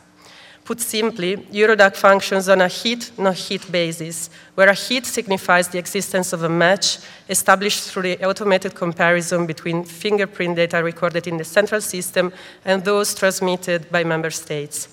[0.62, 5.78] Put simply, Eurodac functions on a hit no hit basis, where a hit signifies the
[5.78, 6.98] existence of a match
[7.30, 12.30] established through the automated comparison between fingerprint data recorded in the central system
[12.62, 14.88] and those transmitted by member states.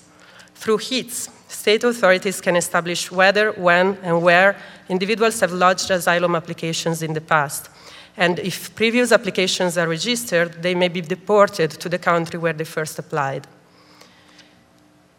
[0.54, 4.56] Through hits, state authorities can establish whether, when, and where
[4.88, 7.70] individuals have lodged asylum applications in the past.
[8.16, 12.64] And if previous applications are registered, they may be deported to the country where they
[12.64, 13.46] first applied.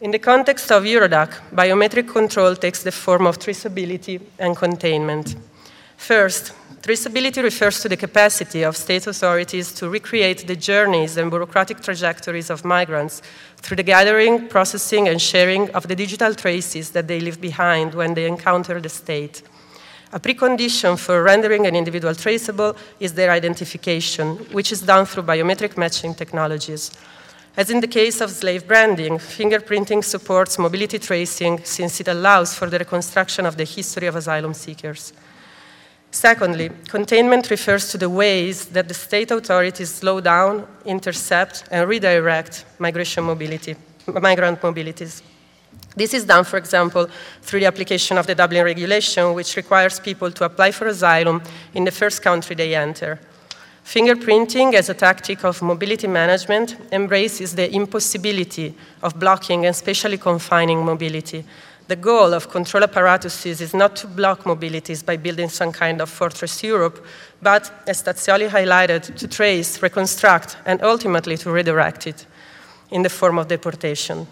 [0.02, 5.36] In the context of Eurodac, biometric control takes the form of traceability and containment.
[5.98, 6.54] First,
[6.86, 12.52] traceability refers to the capacity of state authorities to recreate the journeys and bureaucratic trajectories
[12.52, 13.24] of migrants
[13.58, 18.14] through the gathering, processing, and sharing of the digital traces that they leave behind when
[18.14, 19.42] they encounter the state.
[20.14, 25.78] A precondition for rendering an individual traceable is their identification, which is done through biometric
[25.78, 26.92] matching technologies.
[27.58, 32.70] As in the case of slave branding, fingerprinting supports mobility tracing since it allows for
[32.70, 35.14] the reconstruction of the history of asylum seekers.
[36.16, 42.64] Secondly, containment refers to the ways that the state authorities slow down, intercept, and redirect
[42.80, 43.76] migration mobility,
[44.08, 45.22] migrant mobilities.
[45.94, 47.10] This is done, for example,
[47.42, 51.84] through the application of the Dublin regulation, which requires people to apply for asylum in
[51.84, 53.20] the first country they enter.
[53.84, 58.74] Fingerprinting as a tactic of mobility management embraces the impossibility
[59.04, 61.44] of blocking and spatially confining mobility.
[61.88, 66.10] The goal of control apparatuses is not to block mobilities by building some kind of
[66.10, 67.06] fortress Europe,
[67.44, 72.26] but, as Tazzioli highlighted, to trace, reconstruct, and ultimately to redirect it
[72.90, 74.26] in the form of deportation.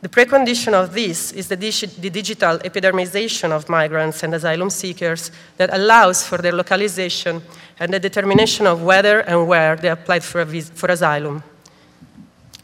[0.00, 5.30] The precondition of this is the, digi the, digital epidermization of migrants and asylum seekers
[5.56, 7.42] that allows for their localization
[7.78, 11.42] and the determination of whether and where they applied for, for asylum.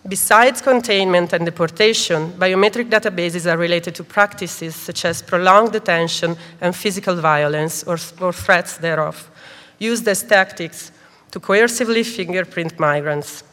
[0.06, 6.76] Besides containment and deportation, biometric databases are related to practices such as prolonged detention and
[6.76, 9.30] physical violence or, or threats thereof,
[9.78, 10.92] used as tactics
[11.30, 13.44] to coercively fingerprint migrants.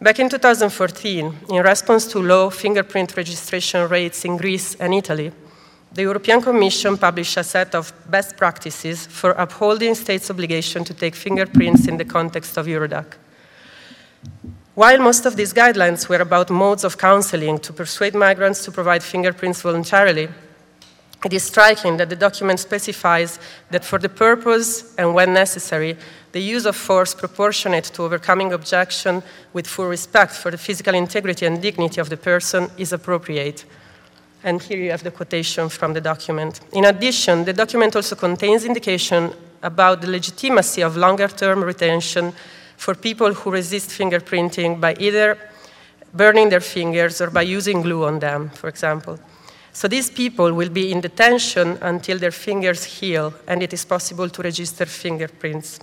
[0.00, 5.32] Back in 2014, in response to low fingerprint registration rates in Greece and Italy,
[5.92, 11.16] the European Commission published a set of best practices for upholding states' obligation to take
[11.16, 13.16] fingerprints in the context of Eurodac.
[14.78, 19.02] While most of these guidelines were about modes of counseling to persuade migrants to provide
[19.02, 20.28] fingerprints voluntarily,
[21.24, 23.40] it is striking that the document specifies
[23.72, 25.96] that for the purpose and when necessary,
[26.30, 29.20] the use of force proportionate to overcoming objection
[29.52, 33.64] with full respect for the physical integrity and dignity of the person is appropriate.
[34.44, 36.60] And here you have the quotation from the document.
[36.72, 42.32] In addition, the document also contains indication about the legitimacy of longer term retention
[42.78, 45.36] for people who resist fingerprinting by either
[46.14, 49.18] burning their fingers or by using glue on them, for example.
[49.72, 54.28] So these people will be in detention until their fingers heal and it is possible
[54.30, 55.80] to register fingerprints.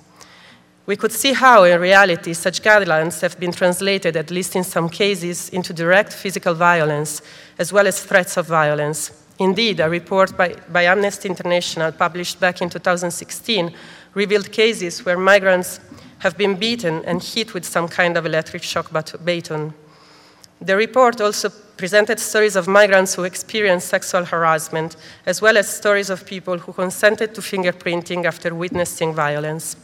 [0.85, 4.87] We could see how, in reality, such guidelines have been translated, at least in some
[4.87, 7.21] cases, into direct physical violence,
[7.57, 9.11] as well as threats of violence.
[9.39, 13.73] Indeed, a report by, by Amnesty International published back in 2016
[14.13, 15.79] revealed cases where migrants
[16.25, 18.87] have been beaten and hit with some kind of electric shock
[19.23, 19.73] baton.
[20.59, 24.95] The report also presented stories of migrants who experienced sexual harassment,
[25.27, 29.75] as well as stories of people who consented to fingerprinting after witnessing violence.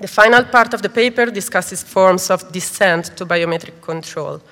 [0.00, 4.42] The final part of the paper discusses forms of dissent to biometric control.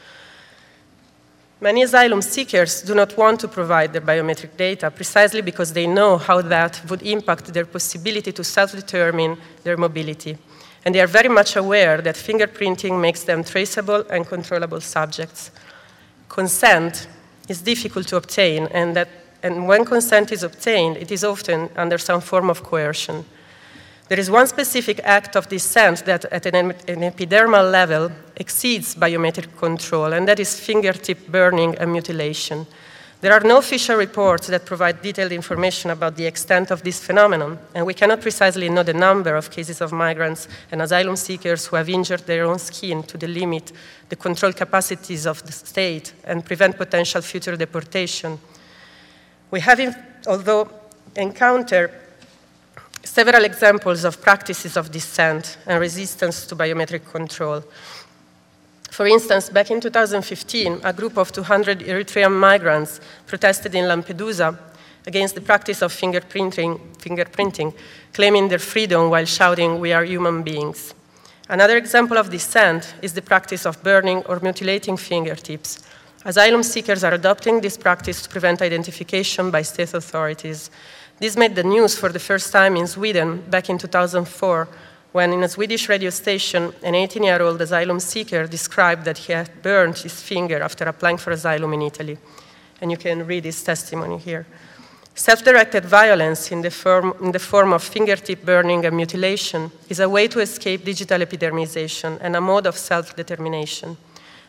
[1.61, 6.17] Many asylum seekers do not want to provide their biometric data precisely because they know
[6.17, 10.39] how that would impact their possibility to self determine their mobility.
[10.85, 15.51] And they are very much aware that fingerprinting makes them traceable and controllable subjects.
[16.28, 17.09] Consent
[17.49, 19.09] is difficult to obtain, and, that,
[19.43, 23.24] and when consent is obtained, it is often under some form of coercion.
[24.09, 29.57] There is one specific act of dissent that, at an, an, epidermal level, exceeds biometric
[29.57, 32.66] control, and that is fingertip burning and mutilation.
[33.25, 37.59] There are no official reports that provide detailed information about the extent of this phenomenon,
[37.75, 41.77] and we cannot precisely know the number of cases of migrants and asylum seekers who
[41.77, 43.72] have injured their own skin to delimit
[44.11, 48.39] the control capacities of the state and prevent potential future deportation.
[49.51, 49.81] We have,
[50.27, 50.68] although,
[51.16, 51.93] encountered
[53.03, 57.64] several examples of practices of dissent and resistance to biometric control.
[58.95, 64.57] For instance, back in 2015, a group of 200 Eritrean migrants protested in Lampedusa
[65.05, 67.75] against the practice of fingerprinting, fingerprinting,
[68.13, 70.95] claiming their freedom while shouting, We are human beings.
[71.49, 75.83] Another example of dissent is the practice of burning or mutilating fingertips.
[76.25, 80.71] Asylum seekers are adopting this practice to prevent identification by state authorities.
[81.19, 84.69] This made the news for the first time in Sweden back in 2004,
[85.15, 89.33] when in a Swedish radio station, an 18 year old asylum seeker described that he
[89.33, 92.19] had burned his finger after applying for asylum in Italy.
[92.81, 94.45] And you can read his testimony here.
[95.15, 100.01] Self directed violence in the, form, in the form of fingertip burning and mutilation is
[100.01, 103.97] a way to escape digital epidermization and a mode of self determination.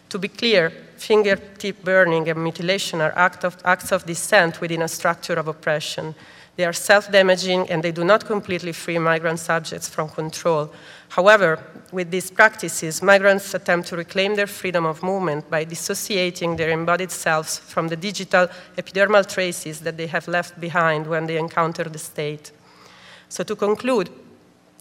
[0.09, 4.87] To be clear, fingertip burning and mutilation are act of, acts of dissent within a
[4.87, 6.15] structure of oppression
[6.55, 10.71] they are self damaging and they do not completely free migrant subjects from control.
[11.09, 11.59] However,
[11.91, 17.11] with these practices, migrants attempt to reclaim their freedom of movement by dissociating their embodied
[17.11, 18.47] selves from the digital
[18.77, 22.51] epidermal traces that they have left behind when they encounter the state.
[23.29, 24.09] So, to conclude,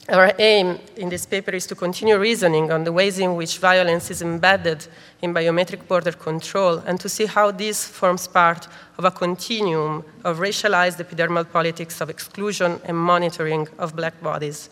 [0.09, 4.11] our aim in this paper is to continue reasoning on the ways in which violence
[4.11, 4.87] is embedded
[5.23, 10.39] in biometric border control and to see how this forms part of a continuum of
[10.39, 14.69] racialized epidermal politics of exclusion and monitoring of black bodies.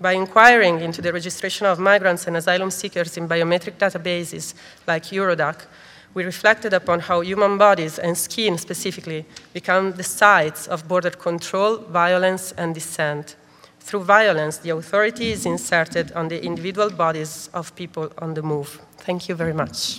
[0.00, 4.54] By inquiring into the registration of migrants and asylum seekers in biometric databases
[4.86, 5.66] like Eurodac,
[6.14, 11.78] we reflected upon how human bodies and skin specifically become the sites of border control,
[11.78, 13.36] violence, and dissent.
[13.80, 18.80] Through violence, the authority is inserted on the individual bodies of people on the move.
[18.98, 19.98] Thank you very much.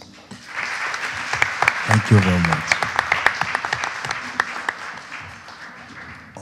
[1.88, 2.82] Thank you very much.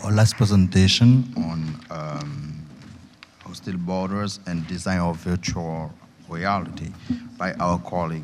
[0.04, 2.66] Our last presentation on um,
[3.44, 5.92] hostile borders and design of virtual
[6.28, 6.92] reality
[7.38, 8.24] by our colleague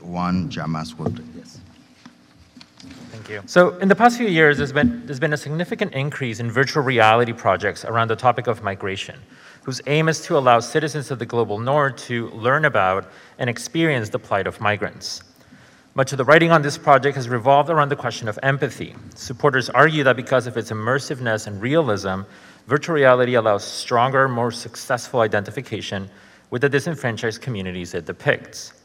[0.00, 1.60] Juan Llamas Rodriguez.
[3.26, 3.48] Thank you.
[3.48, 6.84] So in the past few years, there's been, there's been a significant increase in virtual
[6.84, 9.18] reality projects around the topic of migration,
[9.64, 13.10] whose aim is to allow citizens of the global north to learn about
[13.40, 15.24] and experience the plight of migrants.
[15.96, 18.94] Much of the writing on this project has revolved around the question of empathy.
[19.16, 22.20] Supporters argue that because of its immersiveness and realism,
[22.68, 26.08] virtual reality allows stronger, more successful identification
[26.50, 28.75] with the disenfranchised communities it depicts.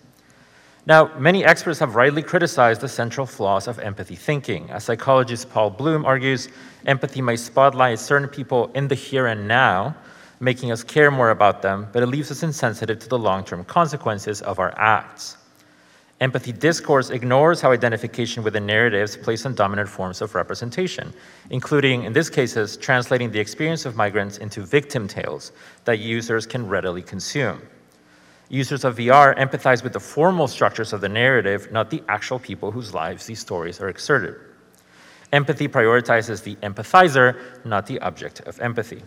[0.88, 4.70] Now, many experts have rightly criticized the central flaws of empathy thinking.
[4.72, 6.50] As psychologist Paul Bloom argues,
[6.88, 9.96] empathy may spotlight certain people in the here and now,
[10.40, 13.64] making us care more about them, but it leaves us insensitive to the long term
[13.64, 15.38] consequences of our acts.
[16.20, 21.14] Empathy discourse ignores how identification with the narratives plays on dominant forms of representation,
[21.52, 25.52] including, in these cases, translating the experience of migrants into victim tales
[25.86, 27.62] that users can readily consume.
[28.52, 32.70] Users of VR empathize with the formal structures of the narrative, not the actual people
[32.70, 34.36] whose lives these stories are exerted.
[35.32, 39.04] Empathy prioritizes the empathizer, not the object of empathy.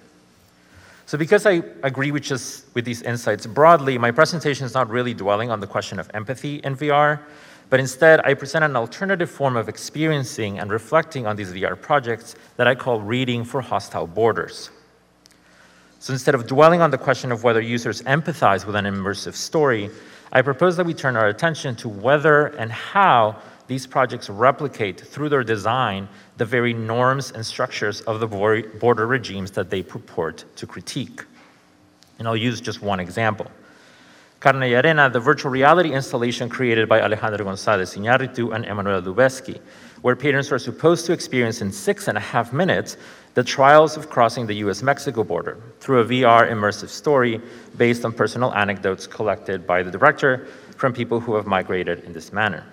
[1.05, 5.13] So because I agree with, just, with these insights broadly, my presentation is not really
[5.13, 7.21] dwelling on the question of empathy in VR,
[7.69, 12.35] but instead I present an alternative form of experiencing and reflecting on these VR projects
[12.57, 14.71] that I call reading for hostile borders.
[16.05, 19.89] So instead of dwelling on the question of whether users empathize with an immersive story,
[20.35, 23.37] I propose that we turn our attention to whether and how
[23.69, 29.53] these projects replicate through their design the very norms and structures of the border regimes
[29.53, 31.25] that they purport to critique.
[32.19, 33.51] And I'll use just one example.
[34.41, 39.59] Carne y Arena, the virtual reality installation created by Alejandro González Iñárritu and Emmanuel Lubezki,
[40.05, 42.99] where patrons are supposed to experience in six and a half minutes
[43.33, 47.41] the trials of crossing the US Mexico border through a VR immersive story
[47.79, 50.47] based on personal anecdotes collected by the director
[50.77, 52.67] from people who have migrated in this manner.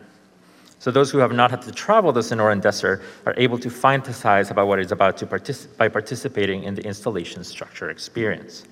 [0.79, 4.51] So those who have not had to travel the Sonoran Desert are able to fantasize
[4.51, 8.65] about what is about to partic- by participating in the installation structure experience.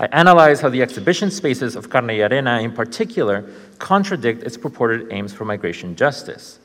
[0.00, 5.12] I analyze how the exhibition spaces of Carne y Arena in particular contradict its purported
[5.12, 6.58] aims for migration justice.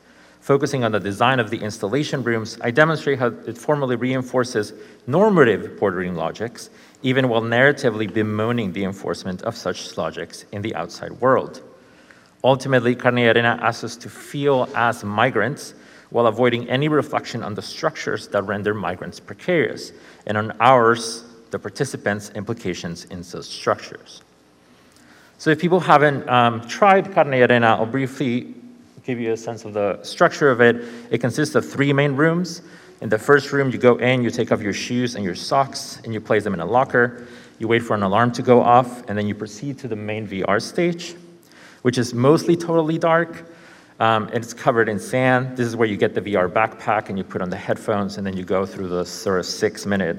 [0.44, 4.74] Focusing on the design of the installation rooms, I demonstrate how it formally reinforces
[5.08, 6.70] normative bordering logics,
[7.02, 11.62] even while narratively bemoaning the enforcement of such logics in the outside world.
[12.44, 15.76] Ultimately, Carne Arena asks us to feel as migrants
[16.10, 19.94] while avoiding any reflection on the structures that render migrants precarious
[20.28, 24.22] and on ours, the participants' implications in those structures.
[25.38, 28.56] So, if people haven't um, tried Carne Arena, I'll briefly
[29.06, 30.78] give you a sense of the structure of it.
[31.12, 32.62] It consists of three main rooms.
[33.02, 36.00] In the first room, you go in, you take off your shoes and your socks,
[36.04, 37.28] and you place them in a locker.
[37.60, 40.28] You wait for an alarm to go off, and then you proceed to the main
[40.28, 41.16] VR stage
[41.84, 43.46] which is mostly totally dark.
[44.00, 45.56] Um, and it's covered in sand.
[45.56, 48.26] This is where you get the VR backpack and you put on the headphones, and
[48.26, 50.18] then you go through the sort of six minute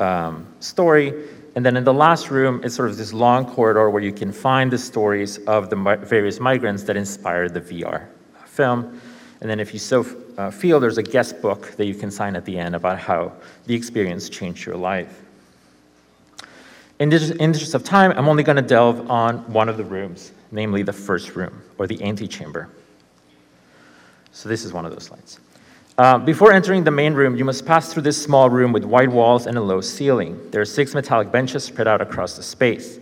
[0.00, 1.12] um, story.
[1.58, 4.30] And then in the last room, it's sort of this long corridor where you can
[4.30, 8.06] find the stories of the various migrants that inspired the VR
[8.46, 9.00] film.
[9.40, 10.06] And then, if you so
[10.36, 13.32] uh, feel, there's a guest book that you can sign at the end about how
[13.66, 15.20] the experience changed your life.
[17.00, 20.30] In the interest of time, I'm only going to delve on one of the rooms,
[20.52, 22.68] namely the first room, or the antechamber.
[24.30, 25.40] So this is one of those slides.
[25.98, 29.10] Uh, before entering the main room, you must pass through this small room with white
[29.10, 30.38] walls and a low ceiling.
[30.52, 33.00] There are six metallic benches spread out across the space.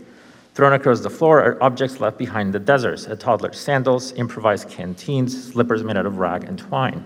[0.55, 4.70] Thrown across the floor are objects left behind in the deserts, a toddler's sandals, improvised
[4.70, 7.05] canteens, slippers made out of rag and twine.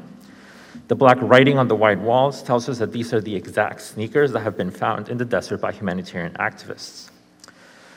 [0.87, 4.31] The black writing on the white walls tells us that these are the exact sneakers
[4.31, 7.11] that have been found in the desert by humanitarian activists.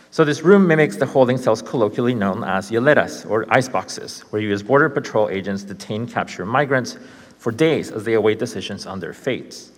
[0.10, 4.42] So this room mimics the holding cells colloquially known as hieleras, or ice boxes, where
[4.42, 4.64] U.S.
[4.64, 6.98] Border Patrol agents detain capture migrants
[7.44, 9.74] for days as they await decisions on their fates.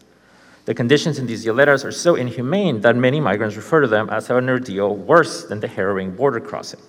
[0.66, 4.30] The conditions in these hieleras are so inhumane that many migrants refer to them as
[4.30, 6.80] an ordeal worse than the harrowing border crossing.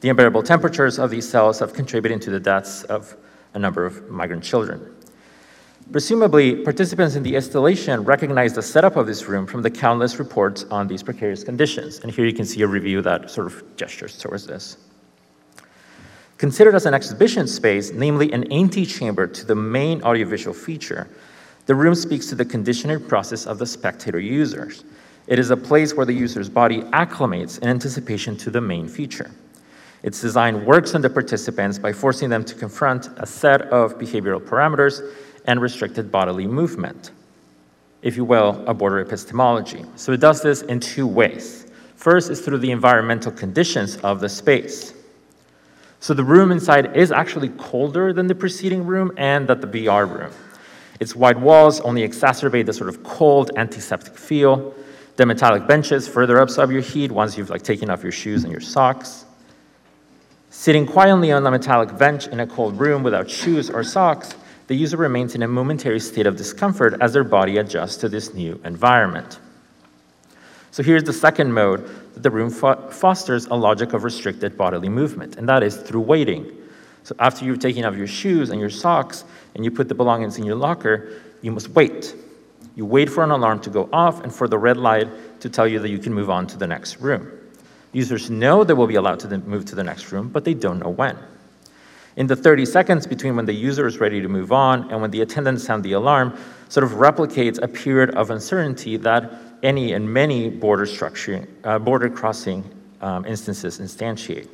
[0.00, 3.16] The unbearable temperatures of these cells have contributed to the deaths of
[3.54, 4.92] a number of migrant children.
[5.92, 10.64] Presumably, participants in the installation recognized the setup of this room from the countless reports
[10.64, 12.00] on these precarious conditions.
[12.00, 14.78] And here you can see a review that sort of gestures towards this.
[16.38, 21.08] Considered as an exhibition space, namely an antechamber to the main audiovisual feature,
[21.64, 24.84] the room speaks to the conditioning process of the spectator users.
[25.26, 29.30] It is a place where the user's body acclimates in anticipation to the main feature.
[30.02, 34.40] Its design works on the participants by forcing them to confront a set of behavioral
[34.40, 35.02] parameters
[35.46, 37.10] and restricted bodily movement,
[38.02, 39.84] if you will, a border epistemology.
[39.96, 41.66] So it does this in two ways.
[41.96, 44.92] First is through the environmental conditions of the space.
[46.00, 50.08] So the room inside is actually colder than the preceding room and that the VR
[50.08, 50.32] room.
[51.00, 54.74] Its white walls only exacerbate the sort of cold, antiseptic feel.
[55.16, 58.52] The metallic benches further absorb your heat once you've like taken off your shoes and
[58.52, 59.24] your socks.
[60.50, 64.34] Sitting quietly on a metallic bench in a cold room without shoes or socks
[64.66, 68.34] the user remains in a momentary state of discomfort as their body adjusts to this
[68.34, 69.38] new environment.
[70.76, 74.90] So here's the second mode that the room fo fosters a logic of restricted bodily
[74.90, 76.52] movement, and that is through waiting.
[77.02, 79.24] So after you've taken off your shoes and your socks
[79.54, 82.14] and you put the belongings in your locker, you must wait.
[82.74, 85.66] You wait for an alarm to go off and for the red light to tell
[85.66, 87.32] you that you can move on to the next room.
[87.92, 90.80] Users know they will be allowed to move to the next room, but they don't
[90.80, 91.16] know when.
[92.16, 95.10] In the 30 seconds between when the user is ready to move on and when
[95.10, 100.12] the attendants sound the alarm, sort of replicates a period of uncertainty that any and
[100.12, 102.64] many border structure, uh, border crossing
[103.00, 104.48] um, instances instantiate.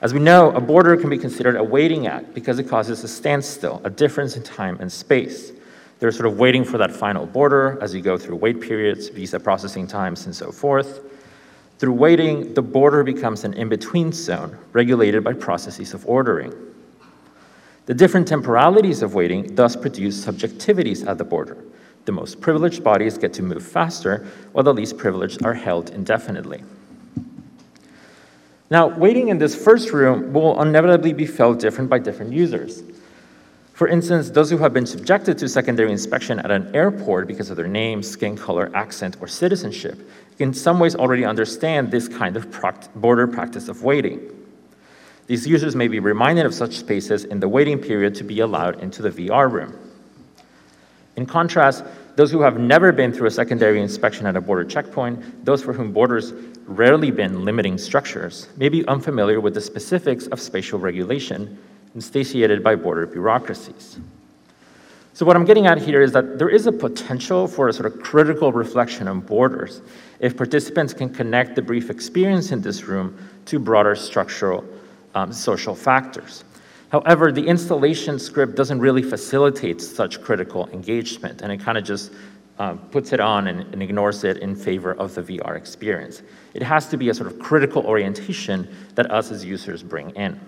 [0.00, 3.08] As we know, a border can be considered a waiting act because it causes a
[3.08, 5.50] standstill, a difference in time and space.
[5.98, 9.40] They're sort of waiting for that final border as you go through wait periods, visa
[9.40, 11.00] processing times, and so forth.
[11.78, 16.52] Through waiting, the border becomes an in-between zone regulated by processes of ordering.
[17.86, 21.56] The different temporalities of waiting thus produce subjectivities at the border.
[22.08, 26.64] The most privileged bodies get to move faster, while the least privileged are held indefinitely.
[28.70, 32.82] Now, waiting in this first room will inevitably be felt different by different users.
[33.74, 37.58] For instance, those who have been subjected to secondary inspection at an airport because of
[37.58, 39.98] their name, skin color, accent, or citizenship
[40.38, 42.46] in some ways already understand this kind of
[42.94, 44.18] border practice of waiting.
[45.26, 48.80] These users may be reminded of such spaces in the waiting period to be allowed
[48.80, 49.87] into the VR room.
[51.18, 55.44] In contrast, those who have never been through a secondary inspection at a border checkpoint,
[55.44, 56.32] those for whom borders
[56.64, 61.58] rarely been limiting structures, may be unfamiliar with the specifics of spatial regulation
[61.96, 63.98] instantiated by border bureaucracies.
[65.12, 67.92] So what I'm getting at here is that there is a potential for a sort
[67.92, 69.82] of critical reflection on borders
[70.20, 74.64] if participants can connect the brief experience in this room to broader structural
[75.16, 76.44] um, social factors.
[76.90, 82.12] However, the installation script doesn't really facilitate such critical engagement, and it kind of just
[82.58, 86.22] um, puts it on and, and ignores it in favor of the VR experience.
[86.54, 90.40] It has to be a sort of critical orientation that us as users bring in.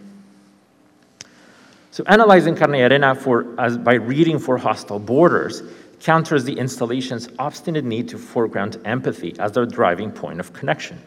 [1.92, 5.62] So analyzing Carne Arena for, as, by reading for hostile borders
[6.00, 10.98] counters the installation's obstinate need to foreground empathy as their driving point of connection.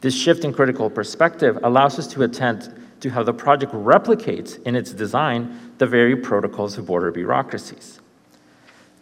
[0.00, 4.76] This shift in critical perspective allows us to attend to how the project replicates in
[4.76, 8.00] its design the very protocols of border bureaucracies.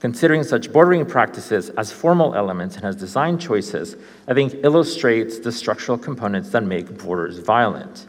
[0.00, 3.96] Considering such bordering practices as formal elements and as design choices,
[4.28, 8.06] I think illustrates the structural components that make borders violent.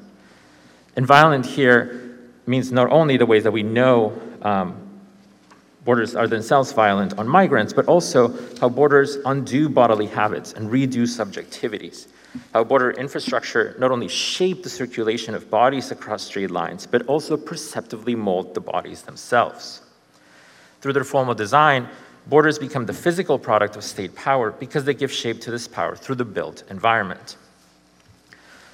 [0.96, 4.76] And violent here means not only the ways that we know um,
[5.84, 11.04] borders are themselves violent on migrants, but also how borders undo bodily habits and redo
[11.04, 12.08] subjectivities.
[12.54, 17.36] How border infrastructure not only shape the circulation of bodies across straight lines, but also
[17.38, 19.82] perceptively mold the bodies themselves.
[20.82, 21.90] Through their formal design,
[22.28, 25.96] borders become the physical product of state power because they give shape to this power
[25.96, 27.38] through the built environment.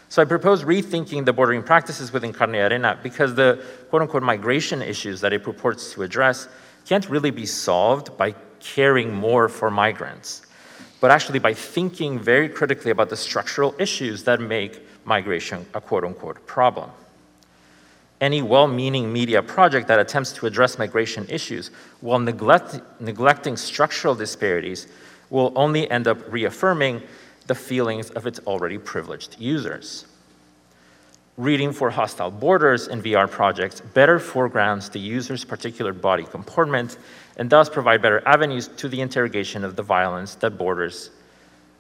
[0.10, 4.82] So I propose rethinking the bordering practices within Carne Arena because the quote unquote migration
[4.82, 6.48] issues that it purports to address
[6.86, 10.45] can't really be solved by caring more for migrants,
[11.06, 16.04] but actually by thinking very critically about the structural issues that make migration a quote
[16.04, 16.90] unquote problem.
[18.20, 21.70] Any well meaning media project that attempts to address migration issues
[22.02, 24.88] while neglect, neglecting structural disparities
[25.30, 27.04] will only end up reaffirming
[27.46, 30.08] the feelings of its already privileged users.
[31.38, 36.98] Reading for hostile borders in VR projects better foregrounds the user's particular body comportment
[37.38, 41.12] and thus provide better avenues to the interrogation of the violence that borders,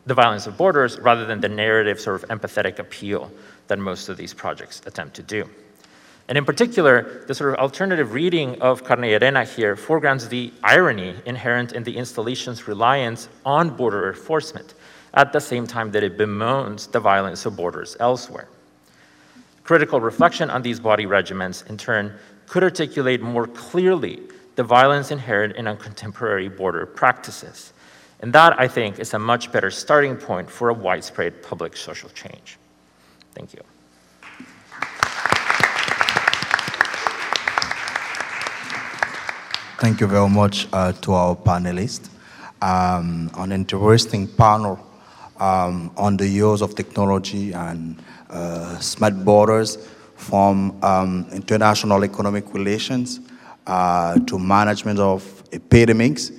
[0.06, 3.32] the violence of borders rather than the narrative sort of empathetic appeal
[3.68, 5.50] that most of these projects attempt to do.
[6.28, 11.16] And in particular, the sort of alternative reading of Carne Arena here foregrounds the irony
[11.26, 14.74] inherent in the installation's reliance on border enforcement
[15.14, 18.48] at the same time that it bemoans the violence of borders elsewhere.
[19.64, 22.14] Critical reflection on these body regiments, in turn,
[22.48, 24.20] could articulate more clearly
[24.56, 27.74] the violence inherent in contemporary border practices.
[28.22, 32.10] And that, I think, is a much better starting point for a widespread public social
[32.10, 32.58] change.
[33.34, 33.62] Thank you.
[39.78, 42.10] Thank you very much uh, to our panelists.
[42.62, 44.80] Um, an interesting panel
[45.38, 49.78] um, on the use of technology and uh, smart borders
[50.16, 53.20] from um, international economic relations
[53.68, 56.32] uh, to management of epidemics,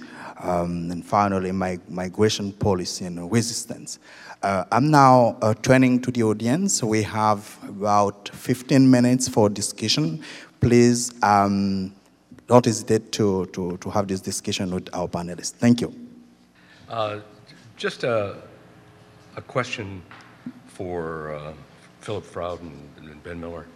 [0.42, 3.98] um, and finally my migration policy and resistance.
[4.42, 6.82] Uh, I'm now uh, turning to the audience.
[6.82, 10.22] We have about 15 minutes for discussion.
[10.60, 11.94] Please um,
[12.46, 15.52] don't hesitate to, to, to have this discussion with our panelists.
[15.52, 15.94] Thank you.
[16.88, 17.20] Uh,
[17.76, 18.36] Just a,
[19.36, 20.02] a question
[20.66, 21.52] for uh,
[22.00, 23.66] Philip Frowd and, and Ben Muller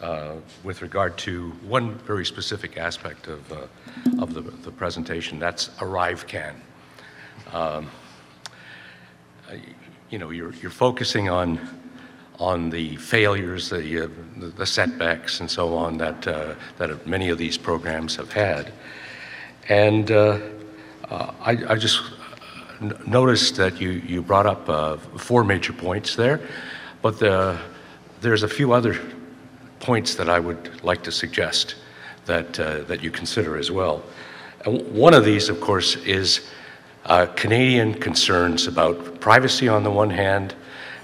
[0.00, 0.34] uh,
[0.64, 3.66] with regard to one very specific aspect of, uh,
[4.20, 5.38] of the, the presentation.
[5.38, 6.54] That's ArriveCAN.
[7.52, 7.90] Um,
[10.10, 11.58] you know, you're, you're focusing on,
[12.38, 14.08] on the failures, the, uh,
[14.56, 18.72] the setbacks, and so on that, uh, that many of these programs have had.
[19.68, 20.38] And uh,
[21.08, 22.02] uh I, I, just
[23.06, 26.40] noticed that you, you brought up four major points there,
[27.00, 27.58] but the,
[28.20, 29.00] there's a few other
[29.84, 31.74] points that I would like to suggest
[32.24, 34.02] that, uh, that you consider as well.
[34.64, 36.48] And one of these, of course, is
[37.04, 40.54] uh, Canadian concerns about privacy on the one hand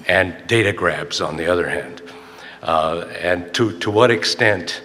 [0.09, 2.01] and data grabs on the other hand.
[2.63, 4.83] Uh, and to, to what extent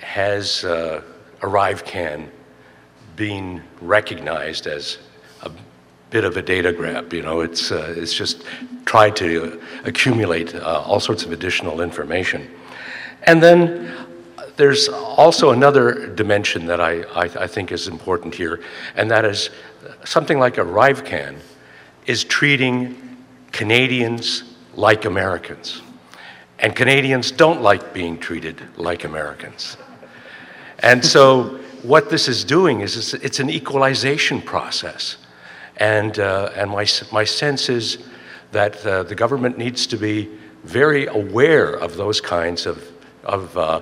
[0.00, 1.00] has uh,
[1.40, 2.28] ArriveCAN
[3.14, 4.98] been recognized as
[5.42, 5.50] a
[6.10, 7.12] bit of a data grab?
[7.12, 8.42] You know, it's, uh, it's just
[8.84, 12.50] tried to accumulate uh, all sorts of additional information.
[13.24, 13.92] And then
[14.56, 18.60] there's also another dimension that I, I, I, think is important here,
[18.96, 19.50] and that is
[20.04, 21.36] something like ArriveCAN
[22.06, 23.16] is treating
[23.52, 24.44] Canadians
[24.74, 25.82] like Americans.
[26.58, 29.76] And Canadians don't like being treated like Americans.
[30.80, 35.16] And so what this is doing is it's, an equalization process.
[35.78, 37.98] And, uh, and my, my sense is
[38.52, 40.30] that uh, the government needs to be
[40.64, 42.91] very aware of those kinds of,
[43.24, 43.80] of uh,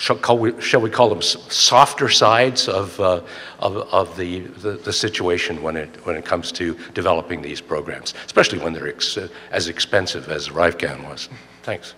[0.00, 3.20] shall, we, shall we call them softer sides of, uh,
[3.58, 8.14] of, of the, the, the, situation when it, when it comes to developing these programs,
[8.24, 9.18] especially when they're ex
[9.50, 11.28] as expensive as ArriveCAN was.
[11.62, 11.94] Thanks.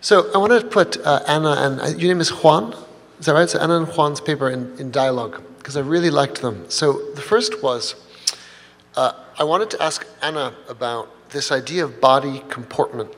[0.00, 2.74] So I want to put uh, Anna and uh, your name is Juan,
[3.18, 3.48] is that right?
[3.48, 6.64] So Anna and Juan's paper in, in dialogue because I really liked them.
[6.70, 7.96] So the first was
[8.96, 13.12] uh, I wanted to ask Anna about this idea of body comportment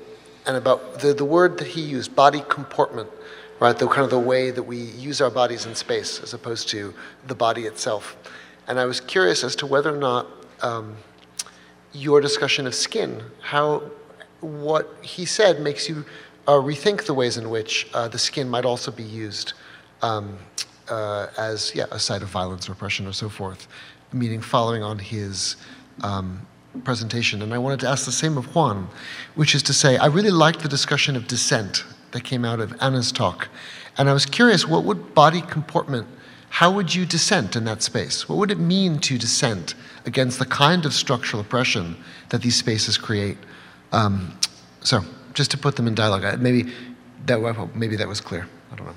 [0.49, 3.09] and about the, the word that he used, body comportment
[3.61, 3.77] right?
[3.77, 6.95] The kind of the way that we use our bodies in space as opposed to
[7.27, 8.17] the body itself.
[8.67, 10.27] And I was curious as to whether or not
[10.63, 10.97] um,
[11.93, 13.83] your discussion of skin, how
[14.41, 16.05] what he said makes you
[16.47, 19.55] uh, rethink the ways in which uh, the skin might also be used
[20.03, 20.39] um,
[20.89, 23.67] uh, as yeah a site of violence, repression, or so forth.
[24.13, 25.57] Meaning, following on his
[26.03, 26.47] um,
[26.85, 28.89] presentation, and I wanted to ask the same of Juan,
[29.35, 32.75] which is to say, I really liked the discussion of dissent that came out of
[32.81, 33.49] Anna's talk.
[33.97, 36.07] And I was curious, what would body comportment,
[36.51, 38.29] how would you dissent in that space?
[38.29, 39.75] What would it mean to dissent
[40.07, 41.97] against the kind of structural oppression
[42.31, 43.39] that these spaces create?
[43.93, 44.39] Um,
[44.81, 45.03] so,
[45.35, 46.73] just to put them in dialogue, maybe
[47.27, 48.49] that, maybe that was clear.
[48.73, 48.95] I don't know.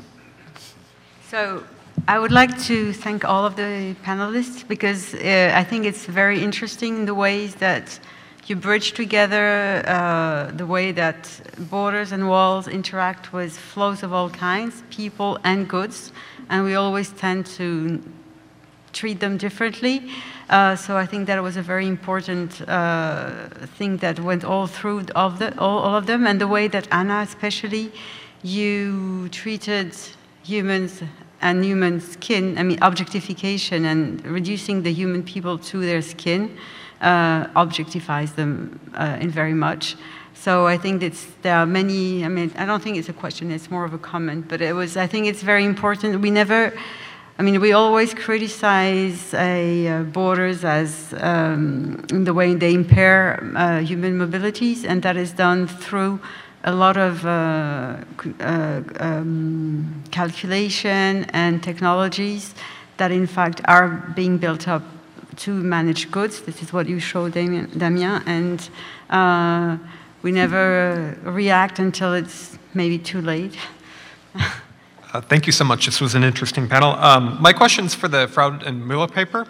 [1.27, 1.63] So,
[2.07, 6.43] I would like to thank all of the panelists because uh, I think it's very
[6.43, 7.99] interesting the ways that
[8.47, 11.29] you bridge together uh, the way that
[11.69, 16.11] borders and walls interact with flows of all kinds, people and goods,
[16.49, 18.01] and we always tend to
[18.93, 20.11] treat them differently.
[20.49, 25.05] Uh, so I think that was a very important uh, thing that went all through
[25.15, 27.91] of the, all, all of them, and the way that Anna, especially,
[28.43, 29.95] you treated
[30.43, 31.03] humans
[31.41, 36.57] and human skin, I mean, objectification and reducing the human people to their skin
[37.01, 39.95] uh, objectifies them uh, in very much.
[40.33, 43.51] So I think it's, there are many, I mean, I don't think it's a question,
[43.51, 46.19] it's more of a comment, but it was, I think it's very important.
[46.21, 46.73] We never,
[47.37, 53.79] I mean, we always criticize uh, borders as um, in the way they impair uh,
[53.81, 56.19] human mobilities, and that is done through
[56.63, 57.97] a lot of uh,
[58.39, 62.53] uh, um, calculation and technologies
[62.97, 64.83] that, in fact, are being built up
[65.37, 66.41] to manage goods.
[66.41, 67.69] This is what you showed, Damien,
[68.27, 68.69] and
[69.09, 69.77] uh,
[70.21, 73.57] we never react until it's maybe too late.
[75.13, 75.85] Uh, thank you so much.
[75.85, 76.91] This was an interesting panel.
[76.91, 79.45] Um, my question's for the Frowd and Muller paper.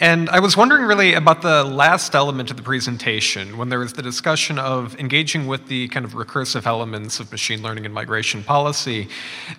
[0.00, 3.92] And I was wondering really about the last element of the presentation when there was
[3.92, 8.42] the discussion of engaging with the kind of recursive elements of machine learning and migration
[8.42, 9.06] policy.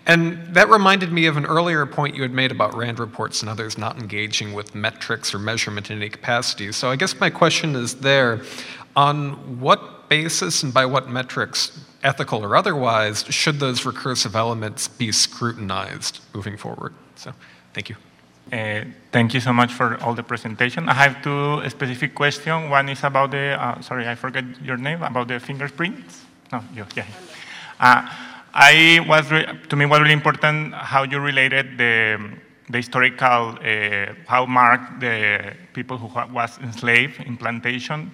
[0.08, 3.50] And that reminded me of an earlier point you had made about RAND reports and
[3.50, 6.72] others not engaging with metrics or measurement in any capacity.
[6.72, 8.42] So I guess my question is there
[8.96, 15.12] on what basis and by what metrics ethical or otherwise, should those recursive elements be
[15.12, 16.94] scrutinized moving forward?
[17.16, 17.34] So,
[17.74, 17.96] thank you.
[18.52, 20.90] Uh, thank you so much for all the presentation.
[20.90, 22.70] I have two specific questions.
[22.70, 26.22] One is about the, uh, sorry, I forget your name, about the fingerprints.
[26.52, 27.06] No, you, yeah.
[27.80, 28.08] Uh,
[28.54, 29.30] I was,
[29.70, 32.30] to me, was really important how you related the,
[32.70, 38.12] the historical, uh, how marked the people who was enslaved in plantation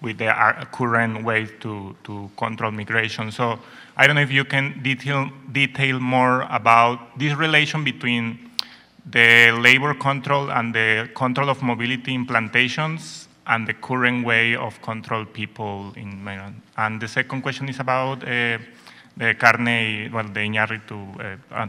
[0.00, 0.32] with the
[0.72, 3.32] current ways to, to control migration.
[3.32, 3.58] So
[3.96, 8.50] I don't know if you can detail, detail more about this relation between
[9.10, 14.80] the labor control and the control of mobility in plantations and the current way of
[14.82, 16.60] control people in Maryland.
[16.76, 18.58] And the second question is about uh,
[19.16, 21.40] the carne, well, the Iñárritu.
[21.50, 21.66] Uh,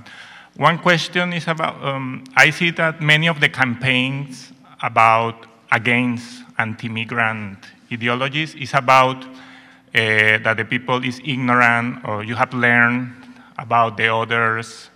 [0.58, 4.52] one question is about, um, I see that many of the campaigns
[4.82, 12.54] about against anti-migrant ideologies is about uh, that the people is ignorant or you have
[12.54, 13.12] learned
[13.58, 14.90] about the others,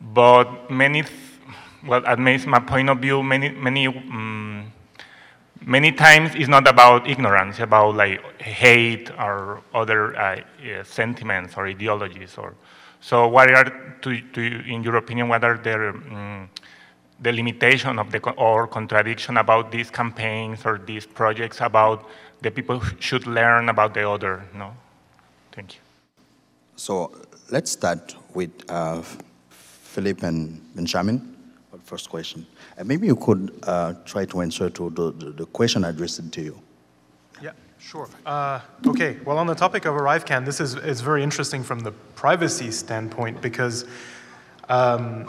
[0.00, 1.04] but many,
[1.86, 4.72] well, at least my point of view, many, many, um,
[5.64, 10.40] many times it's not about ignorance, it's about like hate or other uh,
[10.82, 12.36] sentiments or ideologies.
[12.36, 12.54] Or
[13.00, 16.50] so, what are, to, to, in your opinion, what are the um,
[17.20, 22.08] the limitation of the or contradiction about these campaigns or these projects about
[22.42, 24.44] the people should learn about the other.
[24.54, 24.74] No,
[25.52, 25.80] thank you.
[26.76, 27.12] So
[27.50, 29.02] let's start with uh,
[29.50, 31.30] Philip and Benjamin.
[31.84, 32.46] First question,
[32.78, 36.40] and maybe you could uh, try to answer to the, the, the, question addressed to
[36.40, 36.58] you.
[37.42, 38.08] Yeah, sure.
[38.24, 39.18] Uh, okay.
[39.22, 43.42] Well, on the topic of ArriveCAN, this is is very interesting from the privacy standpoint
[43.42, 43.84] because.
[44.70, 45.28] Um,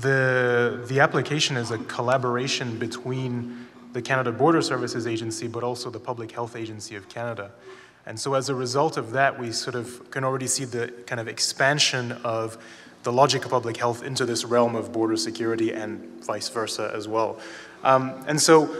[0.00, 6.00] the, the application is a collaboration between the Canada Border Services Agency, but also the
[6.00, 7.52] Public Health Agency of Canada.
[8.06, 11.20] And so as a result of that, we sort of can already see the kind
[11.20, 12.58] of expansion of
[13.04, 17.06] the logic of public health into this realm of border security and vice versa as
[17.06, 17.38] well.
[17.82, 18.74] Um, and so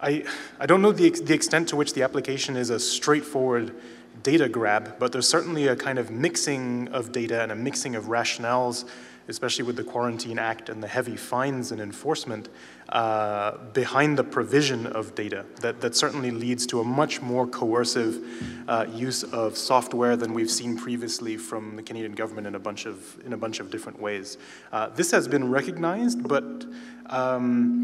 [0.00, 0.24] I,
[0.58, 3.74] I don't know the, the extent to which the application is a straightforward
[4.22, 8.04] data grab, but there's certainly a kind of mixing of data and a mixing of
[8.04, 8.88] rationales
[9.28, 12.48] especially with the Quarantine Act and the heavy fines and enforcement
[12.88, 15.44] uh, behind the provision of data.
[15.60, 18.24] That, that certainly leads to a much more coercive
[18.68, 22.86] uh, use of software than we've seen previously from the Canadian government in a bunch
[22.86, 24.38] of, in a bunch of different ways.
[24.72, 26.64] Uh, this has been recognized, but
[27.06, 27.82] um,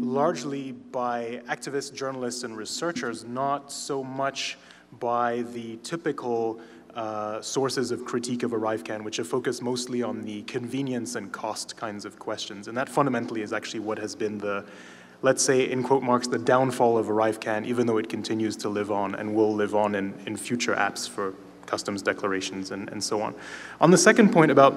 [0.00, 4.58] largely by activists, journalists, and researchers, not so much
[4.98, 6.60] by the typical
[6.94, 11.76] uh, sources of critique of ArriveCAN, which have focused mostly on the convenience and cost
[11.76, 12.68] kinds of questions.
[12.68, 14.64] And that fundamentally is actually what has been the,
[15.22, 18.90] let's say, in quote marks, the downfall of ArriveCAN, even though it continues to live
[18.90, 21.34] on and will live on in, in future apps for
[21.66, 23.34] customs declarations and, and so on.
[23.80, 24.74] On the second point about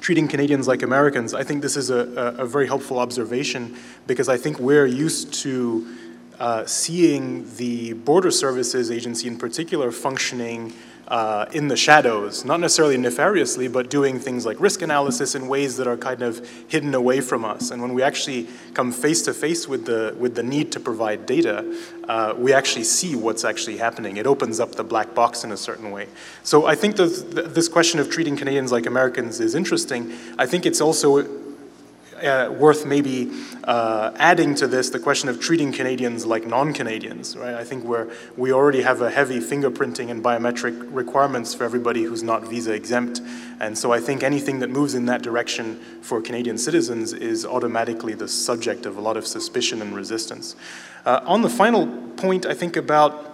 [0.00, 3.76] treating Canadians like Americans, I think this is a, a, a very helpful observation
[4.06, 5.96] because I think we're used to
[6.38, 10.72] uh, seeing the Border Services Agency in particular functioning
[11.08, 15.76] uh, in the shadows, not necessarily nefariously, but doing things like risk analysis in ways
[15.76, 17.70] that are kind of hidden away from us.
[17.70, 21.26] And when we actually come face to face with the, with the need to provide
[21.26, 21.64] data,
[22.08, 24.16] uh, we actually see what's actually happening.
[24.16, 26.08] It opens up the black box in a certain way.
[26.42, 30.12] So I think this, this question of treating Canadians like Americans is interesting.
[30.38, 31.43] I think it's also
[32.24, 33.30] uh, worth maybe
[33.64, 37.54] uh, adding to this the question of treating Canadians like non-Canadians, right?
[37.54, 42.22] I think we're, we already have a heavy fingerprinting and biometric requirements for everybody who's
[42.22, 43.20] not visa exempt.
[43.60, 48.14] And so I think anything that moves in that direction for Canadian citizens is automatically
[48.14, 50.56] the subject of a lot of suspicion and resistance.
[51.04, 53.33] Uh, on the final point, I think about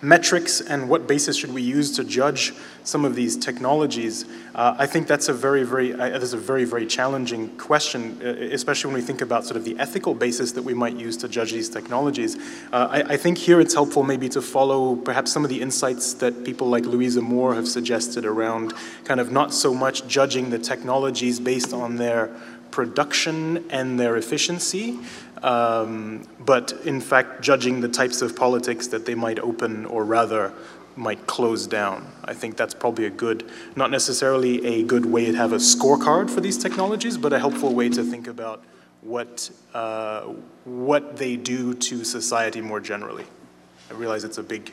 [0.00, 2.52] metrics and what basis should we use to judge
[2.84, 4.24] some of these technologies,
[4.54, 8.18] uh, I think that's a very, very, uh, that is a very, very challenging question,
[8.22, 11.16] uh, especially when we think about sort of the ethical basis that we might use
[11.18, 12.36] to judge these technologies.
[12.72, 16.14] Uh, I, I, think here it's helpful maybe to follow perhaps some of the insights
[16.14, 18.72] that people like Louise Amoore have suggested around
[19.04, 22.30] kind of not so much judging the technologies based on their
[22.70, 24.98] production and their efficiency,
[25.42, 30.52] um, but in fact judging the types of politics that they might open or rather
[30.96, 32.10] might close down.
[32.24, 36.28] I think that's probably a good, not necessarily a good way to have a scorecard
[36.28, 38.62] for these technologies, but a helpful way to think about
[39.02, 40.22] what, uh,
[40.64, 43.24] what they do to society more generally.
[43.90, 44.72] I realize it's a big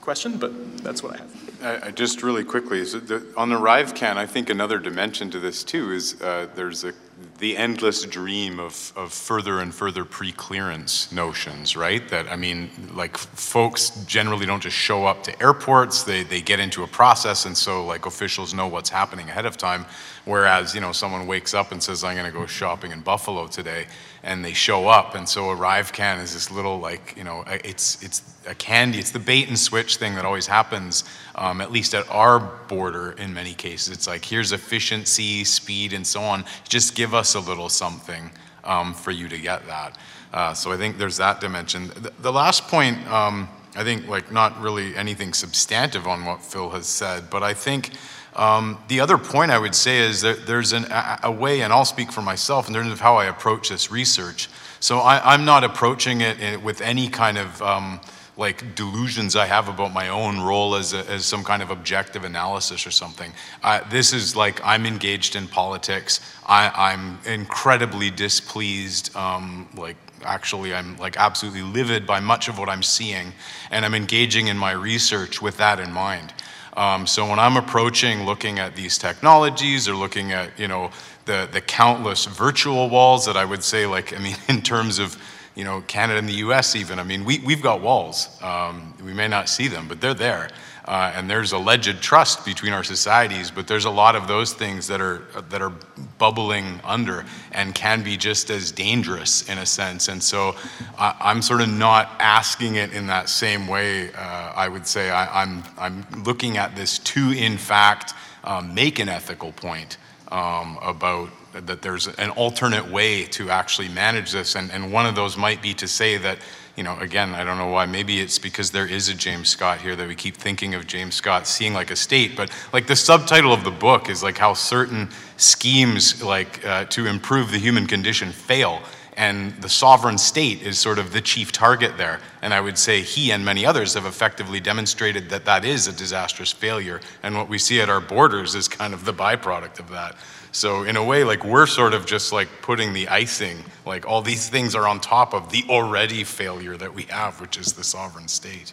[0.00, 1.84] question, but that's what I have.
[1.84, 5.62] I, just really quickly, so the, on the ArriveCAN, I think another dimension to this
[5.62, 6.94] too is uh, there's a
[7.38, 12.08] the endless dream of, of further and further pre-clearance notions, right?
[12.08, 16.58] That, I mean, like folks generally don't just show up to airports, they, they get
[16.58, 19.86] into a process and so like officials know what's happening ahead of time.
[20.24, 23.86] Whereas, you know, someone wakes up and says, I'm gonna go shopping in Buffalo today
[24.22, 25.14] and they show up.
[25.14, 29.18] And so ArriveCAN is this little like, you know, it's, it's a candy, it's the
[29.18, 33.54] bait and switch thing that always happens, um, at least at our border in many
[33.54, 33.94] cases.
[33.94, 36.44] It's like, here's efficiency, speed, and so on.
[36.68, 38.30] Just give us us a little something
[38.64, 39.98] um, for you to get that.
[40.32, 41.88] Uh, so I think there's that dimension.
[41.88, 46.70] The, the last point, um, I think, like not really anything substantive on what Phil
[46.70, 47.90] has said, but I think
[48.36, 51.72] um, the other point I would say is that there's an, a, a, way, and
[51.72, 54.48] I'll speak for myself in terms of how I approach this research.
[54.80, 58.00] So I, am not approaching it in, with any kind of um,
[58.38, 62.24] like delusions I have about my own role as, a, as some kind of objective
[62.24, 63.32] analysis or something.
[63.64, 66.20] Uh, this is like I'm engaged in politics.
[66.46, 72.68] I, am incredibly displeased, um, like actually i'm like absolutely livid by much of what
[72.68, 73.32] i'm seeing
[73.70, 76.32] and i'm engaging in my research with that in mind
[76.76, 80.90] um, so when i'm approaching looking at these technologies or looking at you know
[81.26, 85.16] the, the countless virtual walls that i would say like i mean in terms of
[85.58, 89.12] you know canada and the us even i mean we, we've got walls um, we
[89.12, 90.48] may not see them but they're there
[90.88, 94.86] uh, and there's alleged trust between our societies, but there's a lot of those things
[94.86, 95.18] that are
[95.50, 95.74] that are
[96.16, 100.08] bubbling under and can be just as dangerous in a sense.
[100.08, 100.56] And so,
[100.96, 104.14] I'm sort of not asking it in that same way.
[104.14, 108.72] Uh, I would say I, am I'm, I'm looking at this to, in fact, um,
[108.72, 109.98] make an ethical point
[110.32, 111.28] um, about
[111.66, 115.62] that there's an alternate way to actually manage this, and, and one of those might
[115.62, 116.38] be to say that
[116.78, 117.86] you know, again, I don't know why.
[117.86, 121.16] Maybe it's because there is a James Scott here that we keep thinking of James
[121.16, 122.36] Scott seeing like a state.
[122.36, 127.06] But like the subtitle of the book is like how certain schemes like uh, to
[127.06, 128.80] improve the human condition fail.
[129.16, 132.20] And the sovereign state is sort of the chief target there.
[132.42, 135.92] And I would say he and many others have effectively demonstrated that that is a
[135.92, 137.00] disastrous failure.
[137.24, 140.14] And what we see at our borders is kind of the byproduct of that.
[140.52, 144.22] So in a way, like we're sort of just like putting the icing, like all
[144.22, 147.84] these things are on top of the already failure that we have, which is the
[147.84, 148.72] sovereign state.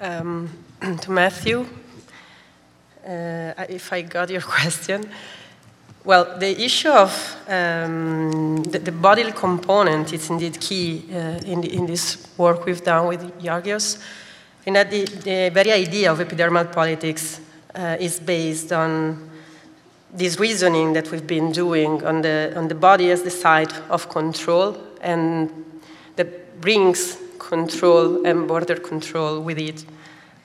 [0.00, 0.50] Um,
[1.00, 1.66] to Matthew,
[3.06, 5.08] uh, if I got your question,
[6.04, 11.74] well, the issue of um, the, the, bodily component is indeed key uh, in, the,
[11.74, 13.98] in, this work we've done with Georgios.
[14.64, 17.40] In that the, the very idea of epidermal politics
[17.74, 19.27] uh, is based on
[20.12, 24.08] this reasoning that we've been doing on the, on the body as the site of
[24.08, 25.50] control and
[26.16, 29.84] that brings control and border control with it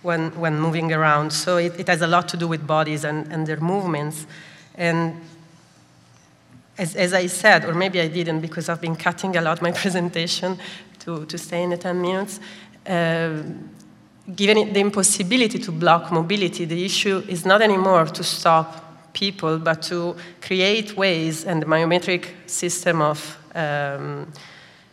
[0.01, 1.32] when, when moving around.
[1.32, 4.28] So it, it has a lot to do with bodies and, and their movements.
[4.76, 5.22] And
[6.78, 9.72] as, as I said, or maybe I didn't because I've been cutting a lot my
[9.84, 10.59] presentation
[10.99, 12.39] to, to stay in the 10 minutes,
[12.88, 13.41] uh,
[14.36, 18.83] given the impossibility to block mobility, the issue is not anymore to stop
[19.14, 24.28] people, but to create ways, and the biometric system of um,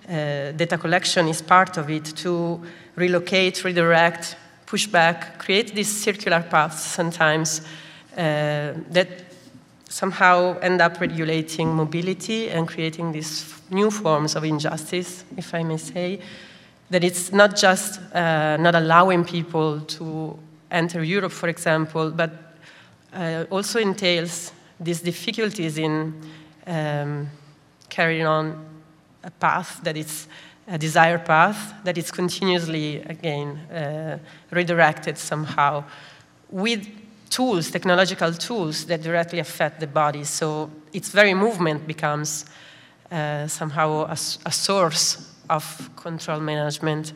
[0.09, 2.61] uh, data collection is part of it, to
[2.97, 7.61] relocate, redirect, push back, create these circular paths sometimes
[8.17, 9.09] uh, that
[9.89, 15.77] somehow end up regulating mobility and creating these new forms of injustice, if I may
[15.77, 16.21] say,
[16.91, 20.39] that it's not just uh, not allowing people to
[20.71, 22.50] enter Europe, for example, but
[23.13, 26.15] uh, also entails these difficulties in
[26.67, 27.29] um,
[27.89, 28.65] carrying on
[29.23, 30.29] a path that is
[30.69, 34.19] a desired path that is continuously, again, uh,
[34.51, 35.85] redirected somehow
[36.49, 36.87] with
[37.29, 40.25] tools, technological tools that directly affect the body.
[40.25, 42.47] So its very movement becomes
[43.11, 47.13] uh, somehow a, a, source of control management.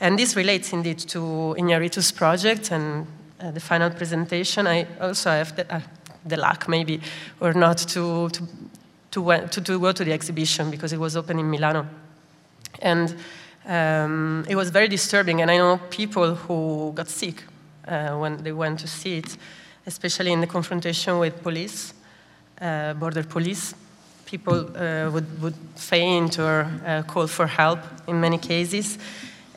[0.00, 3.06] And this relates indeed to Iñárritu's project and
[3.40, 5.80] uh, the final presentation, I also have the, uh,
[6.26, 7.00] the luck, maybe,
[7.40, 8.48] or not, to, to,
[9.10, 11.86] to, to, to, go to the exhibition because it was open in Milano.
[12.80, 13.14] And
[13.66, 17.44] um, it was very disturbing, and I know people who got sick
[17.86, 19.36] uh, when they went to see it,
[19.86, 21.94] especially in the confrontation with police,
[22.60, 23.74] uh, border police.
[24.26, 28.98] People uh, would, would faint or uh, call for help in many cases.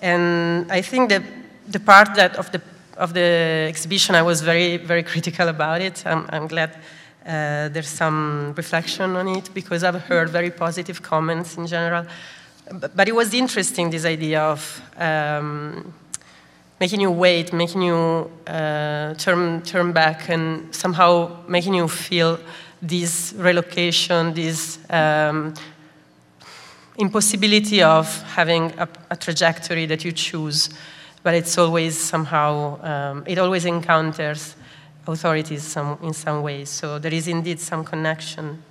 [0.01, 1.21] And I think that
[1.67, 2.61] the part that of the
[2.97, 6.05] of the exhibition, I was very, very critical about it.
[6.05, 6.75] I'm, I'm glad
[7.25, 12.05] uh, there's some reflection on it because I've heard very positive comments in general.
[12.71, 15.93] But, but it was interesting, this idea of um,
[16.79, 22.39] making you wait, making you uh, turn, turn back, and somehow making you feel
[22.81, 25.53] this relocation, this um,
[26.97, 30.69] impossibility of having a, a trajectory that you choose
[31.23, 34.55] but it's always somehow, um, it always encounters
[35.07, 36.69] authorities some, in some ways.
[36.69, 38.61] So there is indeed some connection.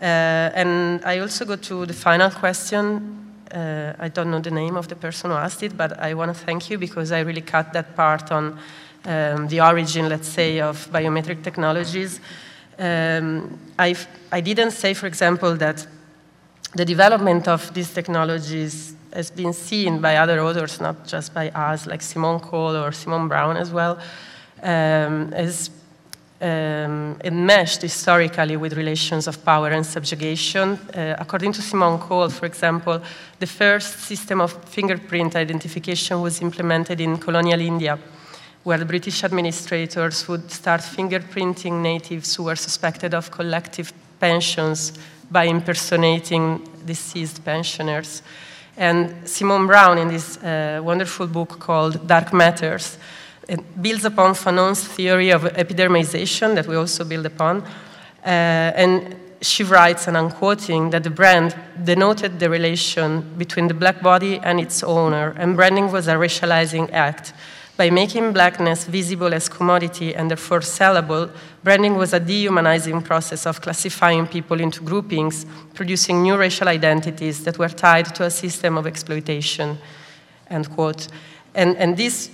[0.00, 3.34] Uh, and I also go to the final question.
[3.50, 6.36] Uh, I don't know the name of the person who asked it, but I want
[6.36, 8.58] to thank you because I really cut that part on
[9.04, 12.20] um, the origin, let's say, of biometric technologies.
[12.78, 13.96] Um, I,
[14.30, 15.86] I didn't say, for example, that
[16.74, 21.86] the development of these technologies has been seen by other authors, not just by us,
[21.88, 23.98] like Simon Cole or Simone Browne as well,
[24.62, 25.70] um, as
[26.40, 30.78] um, enmeshed historically with relations of power and subjugation.
[30.94, 33.02] Uh, according to Simon Cole, for example,
[33.40, 37.98] the first system of fingerprint identification was implemented in colonial India,
[38.62, 44.92] where the British administrators would start fingerprinting natives who were suspected of collective pensions
[45.28, 48.22] by impersonating deceased pensioners.
[48.78, 52.96] And Simone Browne, in this uh, wonderful book called Dark Matters,
[53.80, 57.62] builds upon Fanon's theory of epidermization that we also build upon.
[58.24, 63.74] Uh, and she writes, and I'm quoting, that the brand denoted the relation between the
[63.74, 67.32] black body and its owner, and branding was a racializing act.
[67.78, 71.30] By making blackness visible as commodity and therefore sellable,
[71.62, 77.56] branding was a dehumanizing process of classifying people into groupings, producing new racial identities that
[77.56, 79.78] were tied to a system of exploitation.
[80.50, 81.06] End quote.
[81.54, 82.30] And, and this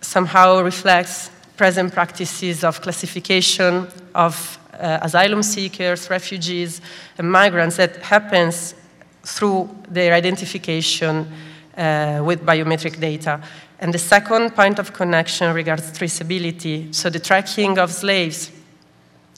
[0.00, 6.80] somehow reflects present practices of classification of uh, asylum seekers, refugees,
[7.16, 8.74] and migrants that happens
[9.22, 11.32] through their identification
[11.76, 13.40] uh, with biometric data.
[13.80, 16.94] And the second point of connection regards traceability.
[16.94, 18.50] So the tracking of slaves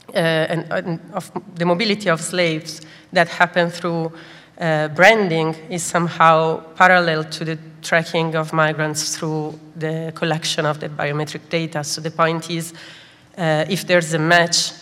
[0.08, 2.80] uh, and, and, of the mobility of slaves
[3.12, 4.12] that happen through
[4.58, 10.88] uh, branding is somehow parallel to the tracking of migrants through the collection of the
[10.88, 11.84] biometric data.
[11.84, 12.74] So the point is,
[13.38, 14.72] uh, if there's a match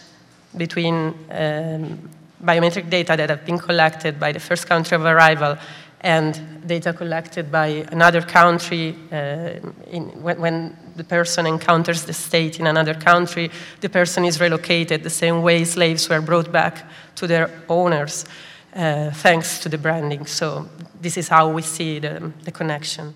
[0.56, 2.10] between um,
[2.42, 5.58] biometric data that have been collected by the first country of arrival
[6.00, 9.50] and data collected by another country, uh,
[9.90, 15.02] in, when, when, the person encounters the state in another country, the person is relocated
[15.02, 16.84] the same way slaves were brought back
[17.14, 18.26] to their owners
[18.74, 20.26] uh, thanks to the branding.
[20.26, 20.68] So
[21.00, 23.14] this is how we see the, the connection.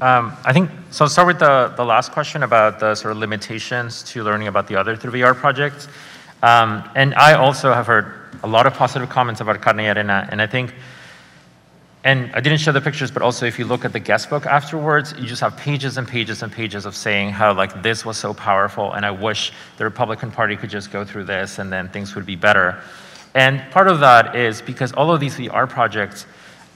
[0.00, 3.18] Um, I think, so I'll start with the, the last question about the sort of
[3.18, 5.88] limitations to learning about the other 3VR projects.
[6.42, 8.14] Um, and I also have heard
[8.44, 10.72] a lot of positive comments about Carne Arena, and I think,
[12.08, 14.46] and I didn't show the pictures, but also if you look at the guest book
[14.46, 18.16] afterwards, you just have pages and pages and pages of saying how like this was
[18.16, 21.90] so powerful, and I wish the Republican Party could just go through this and then
[21.90, 22.80] things would be better.
[23.34, 26.24] And part of that is because all of these VR projects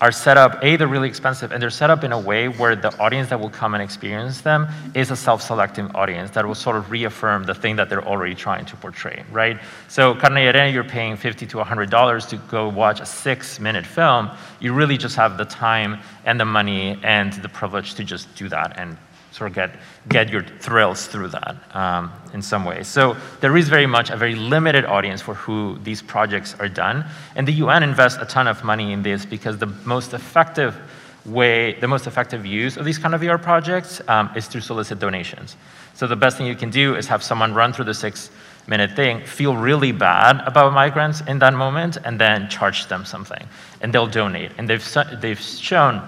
[0.02, 2.74] are set up, A, they're really expensive, and they're set up in a way where
[2.74, 6.74] the audience that will come and experience them is a self-selecting audience that will sort
[6.74, 9.60] of reaffirm the thing that they're already trying to portray, right?
[9.86, 14.28] So Carne Arena, you're paying 50 to $100 to go watch a six-minute film.
[14.58, 18.48] You really just have the time and the money and the privilege to just do
[18.48, 18.96] that and
[19.32, 19.70] sort of get,
[20.08, 22.86] get your thrills through that um, in some ways.
[22.86, 27.04] So there is very much a very limited audience for who these projects are done.
[27.34, 30.76] And the UN invests a ton of money in this because the most effective
[31.24, 34.98] way, the most effective use of these kind of VR projects um, is through solicit
[34.98, 35.56] donations.
[35.94, 38.30] So the best thing you can do is have someone run through the six
[38.66, 43.46] minute thing, feel really bad about migrants in that moment, and then charge them something.
[43.80, 44.52] And they'll donate.
[44.58, 46.02] And they've, they've shown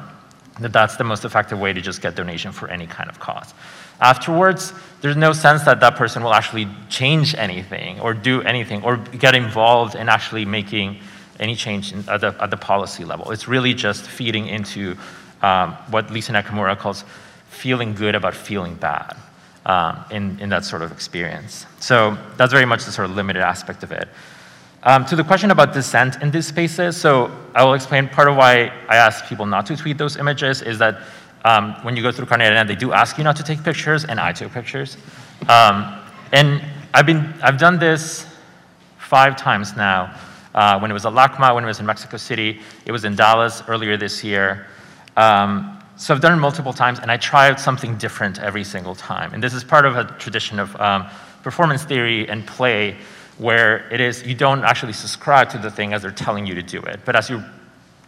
[0.60, 3.54] that's the most effective way to just get donation for any kind of cause.
[4.00, 8.96] Afterwards, there's no sense that that person will actually change anything or do anything or
[8.96, 11.00] get involved in actually making
[11.40, 13.30] any change in, at, the, at the policy level.
[13.30, 14.96] It's really just feeding into
[15.42, 17.04] um, what Lisa Nakamura calls
[17.48, 19.16] feeling good about feeling bad
[19.66, 21.66] um, in, in that sort of experience.
[21.80, 24.08] So that's very much the sort of limited aspect of it.
[24.86, 28.36] Um, to the question about dissent in these spaces, so I will explain part of
[28.36, 31.00] why I ask people not to tweet those images is that
[31.46, 34.20] um, when you go through Carne they do ask you not to take pictures, and
[34.20, 34.98] I took pictures.
[35.48, 35.98] Um,
[36.32, 36.62] and
[36.92, 38.26] I've, been, I've done this
[38.98, 40.14] five times now.
[40.54, 43.16] Uh, when it was at LACMA, when it was in Mexico City, it was in
[43.16, 44.66] Dallas earlier this year.
[45.16, 48.94] Um, so I've done it multiple times, and I try out something different every single
[48.94, 49.32] time.
[49.32, 51.08] And this is part of a tradition of um,
[51.42, 52.98] performance theory and play
[53.38, 56.62] where it is you don't actually subscribe to the thing as they're telling you to
[56.62, 57.44] do it, but as you're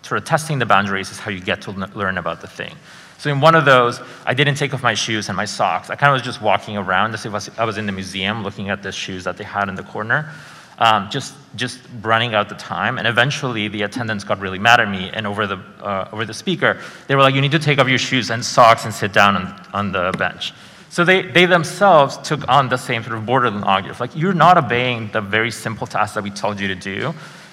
[0.02, 2.74] sort of testing the boundaries is how you get to learn about the thing.
[3.18, 5.90] So in one of those, I didn't take off my shoes and my socks.
[5.90, 8.68] I kind of was just walking around as if I was in the museum looking
[8.68, 10.30] at the shoes that they had in the corner,
[10.78, 12.98] um, just, just running out the time.
[12.98, 16.34] And eventually the attendants got really mad at me and over the, uh, over the
[16.34, 16.78] speaker,
[17.08, 19.36] they were like, you need to take off your shoes and socks and sit down
[19.36, 20.52] on, on the bench.
[20.96, 24.00] So they, they themselves took on the same sort of borderline argument.
[24.00, 27.12] Like, you're not obeying the very simple task that we told you to do,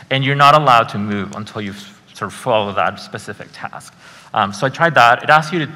[0.09, 3.93] and you're not allowed to move until you sort of follow that specific task.
[4.33, 5.23] Um, so I tried that.
[5.23, 5.71] It asked you to,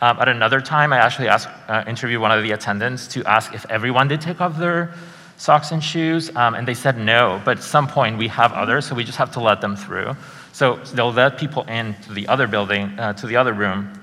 [0.00, 3.52] um, at another time, I actually asked, uh, interviewed one of the attendants to ask
[3.52, 4.94] if everyone did take off their
[5.36, 7.42] socks and shoes, um, and they said no.
[7.44, 10.16] But at some point, we have others, so we just have to let them through.
[10.54, 14.01] So they'll let people in to the other building, uh, to the other room,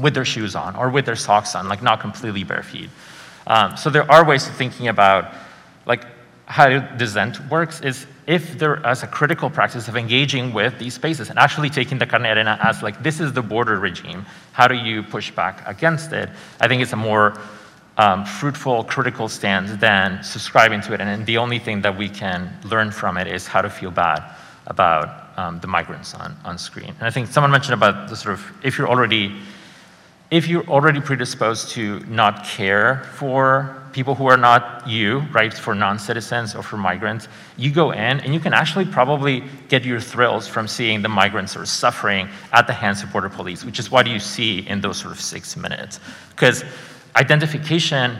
[0.00, 2.90] with their shoes on or with their socks on, like not completely bare feet.
[3.46, 5.32] Um, so there are ways of thinking about,
[5.86, 6.04] like
[6.46, 11.30] how dissent works is if there is a critical practice of engaging with these spaces
[11.30, 14.74] and actually taking the carne arena as like this is the border regime, how do
[14.74, 16.28] you push back against it?
[16.60, 17.38] I think it's a more
[17.96, 21.00] um, fruitful, critical stance than subscribing to it.
[21.00, 23.90] And, and, the only thing that we can learn from it is how to feel
[23.90, 24.22] bad
[24.68, 26.94] about um, the migrants on, on screen.
[26.98, 29.34] And I think someone mentioned about the sort of if you're already
[30.30, 35.74] if you're already predisposed to not care for people who are not you, right, for
[35.74, 40.46] non-citizens or for migrants, you go in and you can actually probably get your thrills
[40.46, 44.06] from seeing the migrants are suffering at the hands of border police, which is what
[44.06, 45.98] you see in those sort of six minutes.
[46.30, 46.64] Because
[47.16, 48.18] identification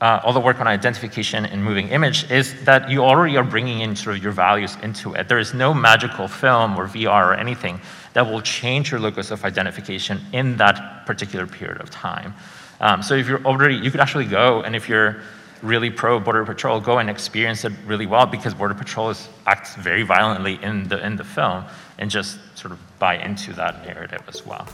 [0.00, 3.80] uh, all the work on identification and moving image is that you already are bringing
[3.80, 5.28] in sort of your values into it.
[5.28, 7.80] There is no magical film or VR or anything
[8.12, 12.34] that will change your locus of identification in that particular period of time.
[12.80, 15.20] Um, so if you're already, you could actually go, and if you're
[15.62, 19.74] really pro Border Patrol, go and experience it really well because Border Patrol is, acts
[19.74, 21.64] very violently in the, in the film
[21.98, 24.66] and just sort of buy into that narrative as well.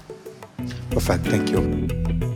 [0.90, 2.35] Perfect, thank you.